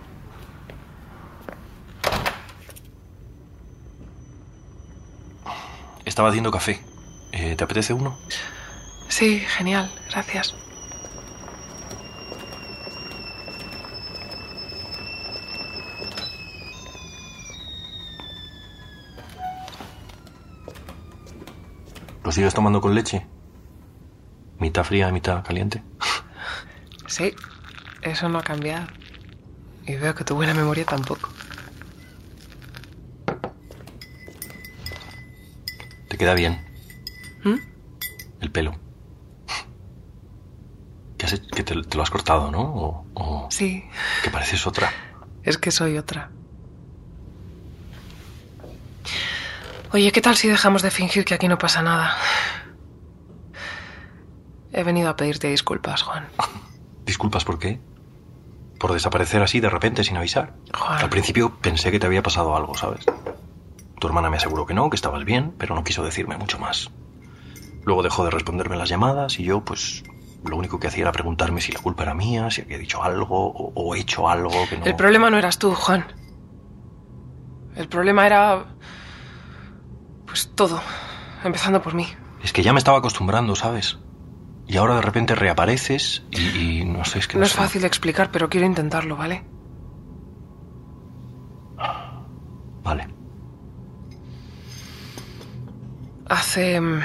Estaba 6.06 6.30
haciendo 6.30 6.50
café. 6.50 6.82
Eh, 7.32 7.56
¿Te 7.56 7.64
apetece 7.64 7.94
uno? 7.94 8.18
Sí, 9.10 9.42
genial, 9.42 9.92
gracias. 10.10 10.56
¿Lo 22.24 22.32
sigues 22.32 22.56
tomando 22.56 22.82
con 22.82 22.96
leche? 22.96 23.28
¿Mitad 24.78 24.86
fría, 24.90 25.12
mitad 25.12 25.44
caliente? 25.44 25.82
Sí, 27.08 27.34
eso 28.04 28.30
no 28.30 28.38
ha 28.38 28.44
cambiado. 28.44 28.86
Y 29.88 29.96
veo 29.96 30.14
que 30.14 30.24
tu 30.24 30.36
buena 30.36 30.54
memoria 30.54 30.86
tampoco. 30.86 31.30
Te 36.10 36.16
queda 36.20 36.36
bien. 36.36 36.64
¿Mm? 37.44 37.56
El 38.40 38.52
pelo. 38.52 38.76
¿Qué 41.18 41.26
has 41.26 41.34
hecho? 41.34 41.48
Que 41.56 41.64
te, 41.64 41.82
te 41.82 41.98
lo 41.98 42.04
has 42.04 42.12
cortado, 42.12 42.52
¿no? 42.52 42.62
O, 42.62 43.06
o 43.16 43.48
Sí, 43.50 43.84
que 44.24 44.30
pareces 44.30 44.68
otra. 44.68 44.92
es 45.42 45.58
que 45.58 45.72
soy 45.72 45.98
otra. 45.98 46.30
Oye, 49.92 50.12
¿qué 50.12 50.22
tal 50.22 50.36
si 50.38 50.48
dejamos 50.48 50.84
de 50.84 50.92
fingir 50.92 51.26
que 51.26 51.34
aquí 51.34 51.48
no 51.48 51.58
pasa 51.58 51.82
nada? 51.82 52.16
He 54.78 54.84
venido 54.84 55.10
a 55.10 55.16
pedirte 55.16 55.48
disculpas, 55.48 56.04
Juan. 56.04 56.28
Disculpas, 57.04 57.44
¿por 57.44 57.58
qué? 57.58 57.80
Por 58.78 58.94
desaparecer 58.94 59.42
así 59.42 59.60
de 59.60 59.72
repente 59.72 60.04
sin 60.04 60.18
avisar. 60.18 60.54
Juan. 60.72 61.00
Al 61.00 61.10
principio 61.10 61.58
pensé 61.58 61.90
que 61.90 62.00
te 62.00 62.06
había 62.06 62.22
pasado 62.22 62.56
algo, 62.56 62.78
¿sabes? 62.78 63.04
Tu 64.00 64.06
hermana 64.06 64.30
me 64.30 64.38
aseguró 64.38 64.68
que 64.68 64.76
no, 64.76 64.88
que 64.92 64.96
estabas 64.96 65.26
bien, 65.26 65.56
pero 65.58 65.74
no 65.74 65.84
quiso 65.84 66.04
decirme 66.04 66.38
mucho 66.38 66.60
más. 66.60 66.92
Luego 67.86 68.04
dejó 68.04 68.24
de 68.24 68.30
responderme 68.30 68.78
las 68.78 68.88
llamadas 68.88 69.40
y 69.40 69.46
yo, 69.46 69.66
pues, 69.66 70.04
lo 70.46 70.56
único 70.56 70.80
que 70.80 70.90
hacía 70.90 71.02
era 71.02 71.12
preguntarme 71.12 71.60
si 71.60 71.72
la 71.72 71.80
culpa 71.80 72.04
era 72.04 72.14
mía, 72.14 72.52
si 72.52 72.62
había 72.62 72.78
dicho 72.78 73.02
algo 73.02 73.48
o, 73.48 73.72
o 73.74 73.96
hecho 73.96 74.30
algo 74.30 74.52
que 74.70 74.78
no... 74.78 74.86
El 74.86 74.96
problema 74.96 75.32
no 75.32 75.40
eras 75.40 75.58
tú, 75.58 75.74
Juan. 75.74 76.06
El 77.76 77.88
problema 77.90 78.28
era... 78.28 78.66
Pues 80.28 80.52
todo. 80.54 80.80
Empezando 81.44 81.82
por 81.82 81.96
mí. 81.96 82.06
Es 82.44 82.54
que 82.54 82.62
ya 82.62 82.74
me 82.74 82.78
estaba 82.78 83.00
acostumbrando, 83.00 83.56
¿sabes? 83.56 83.98
Y 84.68 84.76
ahora 84.78 84.96
de 84.96 85.02
repente 85.02 85.34
reapareces 85.34 86.24
y, 86.32 86.80
y 86.82 86.86
no 86.86 87.06
sé, 87.06 87.20
es 87.20 87.28
que 87.28 87.36
No 87.36 87.40
no 87.42 87.46
es 87.46 87.52
sé. 87.54 87.58
fácil 87.58 87.82
de 87.82 87.88
explicar, 87.88 88.32
pero 88.32 88.50
quiero 88.50 88.66
intentarlo, 88.68 89.16
¿vale? 89.16 89.44
Vale. 92.84 93.08
Hace 96.30 96.80
mm, 96.82 97.02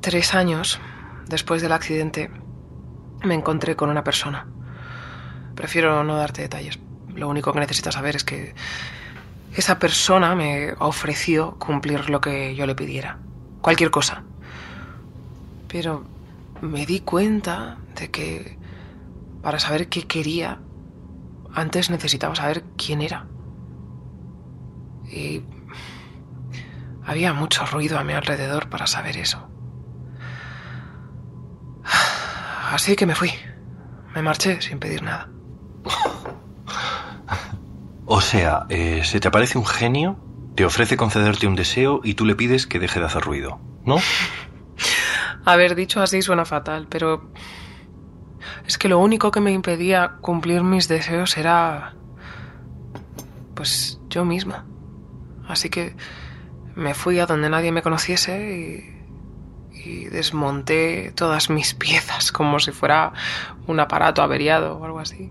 tres 0.00 0.34
años, 0.34 0.80
después 1.26 1.62
del 1.62 1.72
accidente, 1.72 2.30
me 3.24 3.34
encontré 3.34 3.76
con 3.76 3.90
una 3.90 4.04
persona. 4.04 4.46
Prefiero 5.54 6.04
no 6.04 6.16
darte 6.16 6.42
detalles. 6.42 6.78
Lo 7.14 7.28
único 7.28 7.52
que 7.52 7.60
necesitas 7.60 7.94
saber 7.94 8.16
es 8.16 8.24
que 8.24 8.54
esa 9.54 9.78
persona 9.78 10.34
me 10.34 10.74
ofreció 10.78 11.58
cumplir 11.58 12.08
lo 12.08 12.20
que 12.20 12.54
yo 12.54 12.66
le 12.66 12.74
pidiera. 12.74 13.18
Cualquier 13.60 13.90
cosa. 13.90 14.22
Pero 15.68 16.04
me 16.60 16.86
di 16.86 17.00
cuenta 17.00 17.78
de 17.96 18.10
que 18.10 18.58
para 19.42 19.58
saber 19.58 19.88
qué 19.88 20.06
quería, 20.06 20.60
antes 21.54 21.90
necesitaba 21.90 22.34
saber 22.34 22.64
quién 22.76 23.02
era. 23.02 23.26
Y 25.10 25.42
había 27.04 27.32
mucho 27.32 27.66
ruido 27.66 27.98
a 27.98 28.04
mi 28.04 28.12
alrededor 28.12 28.68
para 28.68 28.86
saber 28.86 29.16
eso. 29.16 29.48
Así 32.70 32.94
que 32.94 33.06
me 33.06 33.14
fui. 33.14 33.32
Me 34.14 34.22
marché 34.22 34.60
sin 34.60 34.78
pedir 34.78 35.02
nada. 35.02 35.28
O 38.12 38.20
sea, 38.20 38.66
eh, 38.68 39.02
se 39.04 39.20
te 39.20 39.28
aparece 39.28 39.56
un 39.56 39.66
genio, 39.66 40.18
te 40.56 40.64
ofrece 40.64 40.96
concederte 40.96 41.46
un 41.46 41.54
deseo 41.54 42.00
y 42.02 42.14
tú 42.14 42.26
le 42.26 42.34
pides 42.34 42.66
que 42.66 42.80
deje 42.80 42.98
de 42.98 43.06
hacer 43.06 43.22
ruido, 43.22 43.60
¿no? 43.84 43.98
Haber 45.44 45.74
dicho 45.74 46.02
así 46.02 46.22
suena 46.22 46.44
fatal, 46.44 46.86
pero 46.88 47.30
es 48.66 48.78
que 48.78 48.88
lo 48.88 48.98
único 48.98 49.30
que 49.30 49.40
me 49.40 49.52
impedía 49.52 50.16
cumplir 50.20 50.62
mis 50.62 50.88
deseos 50.88 51.36
era... 51.36 51.94
pues 53.54 54.00
yo 54.08 54.24
misma. 54.24 54.66
Así 55.48 55.70
que 55.70 55.96
me 56.74 56.94
fui 56.94 57.18
a 57.18 57.26
donde 57.26 57.50
nadie 57.50 57.72
me 57.72 57.82
conociese 57.82 59.00
y, 59.72 59.78
y 59.84 60.04
desmonté 60.06 61.12
todas 61.14 61.50
mis 61.50 61.74
piezas 61.84 62.32
como 62.32 62.58
si 62.58 62.72
fuera 62.72 63.12
un 63.66 63.80
aparato 63.80 64.22
averiado 64.22 64.76
o 64.76 64.84
algo 64.84 65.00
así. 65.00 65.30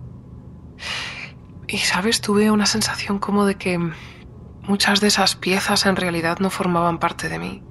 Y 1.68 1.78
sabes, 1.78 2.22
tuve 2.22 2.50
una 2.50 2.66
sensación 2.66 3.20
como 3.20 3.46
de 3.46 3.56
que 3.56 3.80
muchas 4.64 5.02
de 5.02 5.08
esas 5.08 5.36
piezas 5.36 5.86
en 5.86 5.96
realidad 5.96 6.40
no 6.40 6.50
formaban 6.50 6.98
parte 6.98 7.30
de 7.30 7.40
mí. 7.40 7.64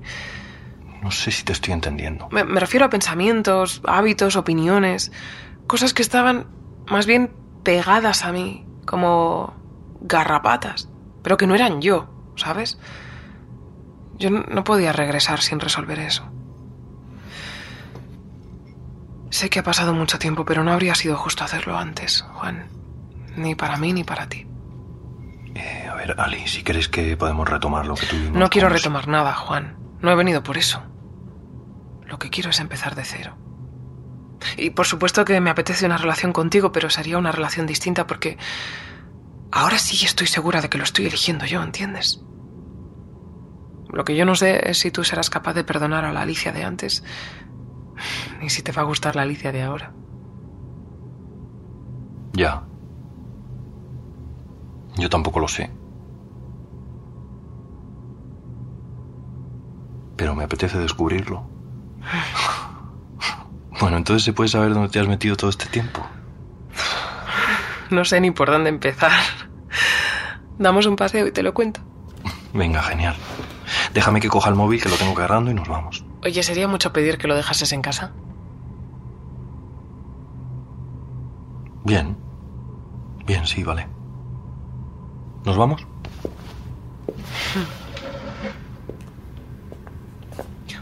No 1.03 1.11
sé 1.11 1.31
si 1.31 1.45
te 1.45 1.53
estoy 1.53 1.73
entendiendo. 1.73 2.29
Me, 2.31 2.45
me 2.45 2.61
refiero 2.61 2.87
a 2.87 2.91
pensamientos, 2.91 3.81
hábitos, 3.85 4.37
opiniones, 4.37 5.13
cosas 5.67 5.95
que 5.95 6.03
estaban 6.03 6.47
más 6.87 7.07
bien 7.07 7.33
pegadas 7.63 8.25
a 8.25 8.33
mí, 8.33 8.67
como 8.87 9.55
garrapatas, 10.01 10.89
pero 11.23 11.37
que 11.37 11.47
no 11.47 11.55
eran 11.55 11.81
yo, 11.81 12.09
¿sabes? 12.37 12.79
Yo 14.17 14.31
no, 14.31 14.65
podía 14.65 14.93
regresar 14.93 15.41
sin 15.41 15.61
resolver 15.61 15.99
eso. 16.01 16.25
Sé 19.31 19.51
que 19.51 19.61
ha 19.61 19.63
pasado 19.63 19.95
mucho 19.95 20.19
tiempo, 20.19 20.45
pero 20.45 20.65
no 20.65 20.73
habría 20.73 20.95
sido 20.95 21.17
justo 21.17 21.45
hacerlo 21.45 21.77
antes, 21.77 22.23
Juan. 22.23 22.67
Ni 23.37 23.55
para 23.55 23.77
mí 23.77 23.93
ni 23.93 24.03
para 24.03 24.29
ti. 24.29 24.47
ver, 25.55 26.15
Ali, 26.19 26.49
si 26.49 26.65
crees 26.65 26.89
que 26.89 27.17
podemos 27.17 27.49
retomar 27.49 27.87
lo 27.87 27.95
que 27.95 28.07
tuvimos. 28.07 28.33
No 28.33 28.49
quiero 28.49 28.69
retomar 28.69 29.07
nada, 29.07 29.35
Juan. 29.35 29.77
No 30.01 30.11
he 30.11 30.15
venido 30.15 30.43
por 30.43 30.59
eso. 30.59 30.83
Lo 32.07 32.19
que 32.19 32.31
quiero 32.31 32.51
es 32.51 32.61
empezar 32.61 32.95
de 32.95 33.05
cero. 33.05 33.37
Y 34.57 34.71
por 34.71 34.87
supuesto 34.87 35.25
que 35.25 35.41
me 35.41 35.51
apetece 35.51 35.87
una 35.87 35.99
relación 35.99 36.33
contigo, 36.33 36.73
pero 36.73 36.91
sería 36.91 37.19
una 37.19 37.33
relación 37.33 37.67
distinta 37.67 38.07
porque 38.07 38.39
ahora 39.51 39.79
sí 39.79 40.05
estoy 40.05 40.27
segura 40.27 40.61
de 40.61 40.69
que 40.69 40.79
lo 40.79 40.85
estoy 40.85 41.07
eligiendo 41.07 41.45
yo, 41.45 41.63
¿entiendes? 41.63 42.23
Lo 43.91 44.05
que 44.05 44.17
yo 44.17 44.25
no 44.25 44.35
sé 44.35 44.71
es 44.71 44.79
si 44.79 44.91
tú 44.91 45.03
serás 45.03 45.31
capaz 45.31 45.55
de 45.55 45.65
perdonar 45.65 46.05
a 46.05 46.13
la 46.13 46.23
Alicia 46.23 46.53
de 46.53 46.63
antes, 46.63 47.03
ni 48.41 48.51
si 48.51 48.63
te 48.63 48.73
va 48.73 48.83
a 48.83 48.87
gustar 48.87 49.17
la 49.17 49.23
Alicia 49.23 49.51
de 49.51 49.63
ahora. 49.63 49.93
Ya. 52.33 52.65
Yo 54.97 55.09
tampoco 55.09 55.41
lo 55.41 55.49
sé. 55.49 55.71
Pero 60.19 60.35
me 60.35 60.45
apetece 60.45 60.77
descubrirlo. 60.79 61.49
Bueno, 63.81 63.97
entonces 63.97 64.25
se 64.25 64.33
puede 64.33 64.49
saber 64.49 64.75
dónde 64.75 64.89
te 64.89 64.99
has 64.99 65.07
metido 65.07 65.37
todo 65.37 65.49
este 65.49 65.67
tiempo. 65.67 66.05
No 67.91 68.05
sé 68.05 68.21
ni 68.21 68.33
por 68.33 68.51
dónde 68.51 68.69
empezar. 68.69 69.13
Damos 70.59 70.87
un 70.87 70.97
paseo 70.97 71.29
y 71.29 71.31
te 71.31 71.45
lo 71.45 71.55
cuento. 71.55 71.81
Venga, 72.53 72.83
genial. 72.83 73.15
Déjame 73.95 74.21
que 74.21 74.29
coja 74.29 74.51
el 74.51 74.57
móvil, 74.57 74.83
que 74.83 74.89
lo 74.89 74.97
tengo 74.97 75.15
cargando 75.15 75.53
y 75.53 75.55
nos 75.55 75.69
vamos. 75.69 76.05
Oye, 76.25 76.43
sería 76.43 76.67
mucho 76.67 76.93
pedir 76.93 77.17
que 77.17 77.29
lo 77.29 77.37
dejases 77.37 77.73
en 77.73 77.81
casa. 77.81 78.13
Bien. 81.85 82.17
Bien, 83.25 83.47
sí, 83.47 83.63
vale. 83.63 83.87
¿Nos 85.45 85.57
vamos? 85.57 85.87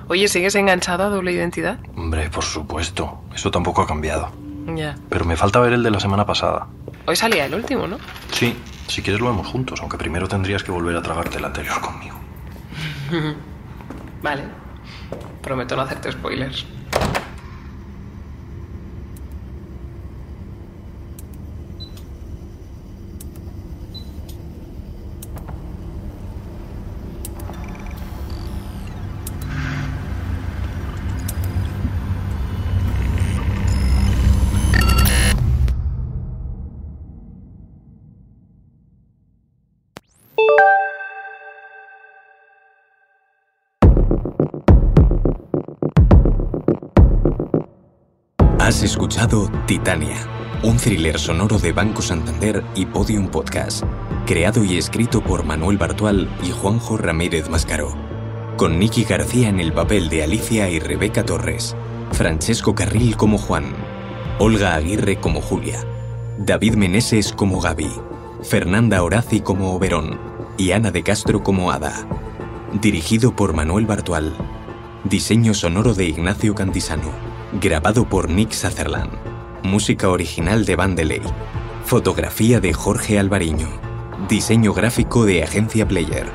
Oye, 0.09 0.29
¿sigues 0.29 0.55
enganchado 0.55 1.05
a 1.05 1.09
doble 1.09 1.33
identidad? 1.33 1.79
Hombre, 1.97 2.31
por 2.31 2.45
supuesto. 2.45 3.23
Eso 3.35 3.51
tampoco 3.51 3.83
ha 3.83 3.87
cambiado. 3.87 4.31
Ya. 4.75 4.97
Pero 5.09 5.25
me 5.25 5.37
falta 5.37 5.61
ver 5.61 5.73
el 5.73 5.83
de 5.83 5.91
la 5.91 6.01
semana 6.01 6.25
pasada. 6.25 6.69
Hoy 7.07 7.17
salía 7.17 7.47
el 7.47 7.55
último, 7.55 7.87
¿no? 7.87 7.99
Sí, 8.33 8.57
si 8.87 9.03
quieres 9.03 9.21
lo 9.21 9.29
vemos 9.29 9.47
juntos, 9.49 9.81
aunque 9.81 9.97
primero 9.97 10.29
tendrías 10.29 10.63
que 10.63 10.71
volver 10.71 10.97
a 10.97 11.03
tragarte 11.03 11.39
el 11.39 11.45
anterior 11.45 11.81
conmigo. 11.81 12.17
vale. 14.23 14.45
Prometo 15.43 15.77
no 15.77 15.83
hacerte 15.83 16.13
spoilers. 16.13 16.67
Has 48.67 48.83
escuchado 48.83 49.49
Titania, 49.69 50.17
un 50.65 50.77
thriller 50.77 51.21
sonoro 51.21 51.61
de 51.61 51.71
Banco 51.71 52.03
Santander 52.03 52.65
y 52.75 52.85
Podium 52.85 53.29
Podcast, 53.29 53.85
creado 54.27 54.65
y 54.65 54.77
escrito 54.77 55.23
por 55.23 55.45
Manuel 55.45 55.79
Bartual 55.79 56.29
y 56.43 56.51
Juanjo 56.51 56.97
Ramírez 56.97 57.49
Mascaró, 57.49 57.95
con 58.57 58.81
Nicky 58.81 59.05
García 59.05 59.51
en 59.51 59.61
el 59.61 59.73
papel 59.73 60.09
de 60.09 60.25
Alicia 60.25 60.69
y 60.69 60.81
Rebeca 60.81 61.25
Torres, 61.25 61.77
Francesco 62.11 62.75
Carril 62.75 63.17
como 63.17 63.39
Juan, 63.39 63.67
Olga 64.41 64.75
Aguirre 64.75 65.21
como 65.21 65.41
Julia, 65.41 65.79
David 66.37 66.75
Meneses 66.75 67.31
como 67.31 67.61
Gaby, 67.61 67.93
Fernanda 68.43 69.01
Horaci 69.05 69.43
como 69.43 69.77
Oberón 69.77 70.19
y 70.59 70.73
Ana 70.73 70.91
de 70.91 71.05
Castro 71.05 71.45
como 71.45 71.71
Ada. 71.71 72.05
Dirigido 72.83 73.37
por 73.37 73.55
Manuel 73.55 73.87
Bartual. 73.87 74.37
Diseño 75.05 75.55
sonoro 75.55 75.95
de 75.95 76.07
Ignacio 76.07 76.57
Cantisano. 76.57 77.36
Grabado 77.53 78.09
por 78.09 78.29
Nick 78.29 78.51
Sutherland. 78.51 79.13
Música 79.63 80.09
original 80.09 80.65
de 80.65 80.75
Vandelay. 80.75 81.23
Fotografía 81.85 82.59
de 82.59 82.73
Jorge 82.73 83.21
Alvariño. 83.21 83.69
Diseño 84.29 84.75
gráfico 84.75 85.25
de 85.25 85.45
Agencia 85.45 85.87
Player. 85.87 86.27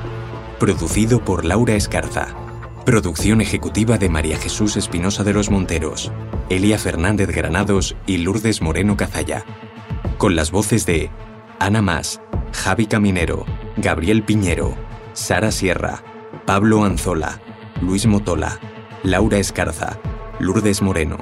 Producido 0.58 1.24
por 1.24 1.44
Laura 1.44 1.76
Escarza. 1.76 2.30
Producción 2.86 3.42
ejecutiva 3.42 3.98
de 3.98 4.08
María 4.08 4.38
Jesús 4.38 4.78
Espinosa 4.78 5.26
de 5.26 5.34
los 5.34 5.52
Monteros, 5.52 6.14
Elia 6.50 6.80
Fernández 6.80 7.28
Granados 7.28 7.96
y 8.08 8.18
Lourdes 8.18 8.62
Moreno 8.62 8.96
Cazalla. 8.96 9.44
Con 10.18 10.38
las 10.38 10.50
voces 10.50 10.86
de 10.86 11.12
Ana 11.60 11.82
Más, 11.82 12.22
Javi 12.54 12.88
Caminero, 12.88 13.46
Gabriel 13.76 14.24
Piñero, 14.24 14.76
Sara 15.12 15.52
Sierra, 15.52 16.04
Pablo 16.46 16.86
Anzola, 16.86 17.42
Luis 17.82 18.08
Motola, 18.08 18.60
Laura 19.04 19.38
Escarza, 19.38 20.00
Lourdes 20.42 20.82
Moreno, 20.82 21.18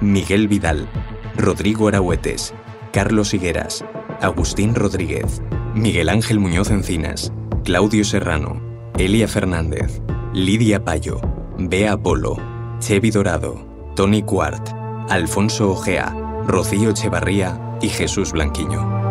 Miguel 0.00 0.48
Vidal, 0.48 0.88
Rodrigo 1.36 1.86
Arahuetes, 1.86 2.52
Carlos 2.92 3.32
Higueras, 3.32 3.84
Agustín 4.20 4.74
Rodríguez, 4.74 5.42
Miguel 5.74 6.08
Ángel 6.08 6.40
Muñoz 6.40 6.70
Encinas, 6.70 7.32
Claudio 7.62 8.04
Serrano, 8.04 8.60
Elia 8.98 9.28
Fernández, 9.28 10.02
Lidia 10.32 10.84
Payo, 10.84 11.20
Bea 11.56 11.96
Polo, 11.96 12.36
Chevi 12.80 13.12
Dorado, 13.12 13.64
Tony 13.94 14.22
Cuart, 14.22 14.68
Alfonso 15.08 15.70
Ojea, 15.70 16.12
Rocío 16.44 16.90
Echevarría 16.90 17.78
y 17.80 17.88
Jesús 17.88 18.32
Blanquiño. 18.32 19.03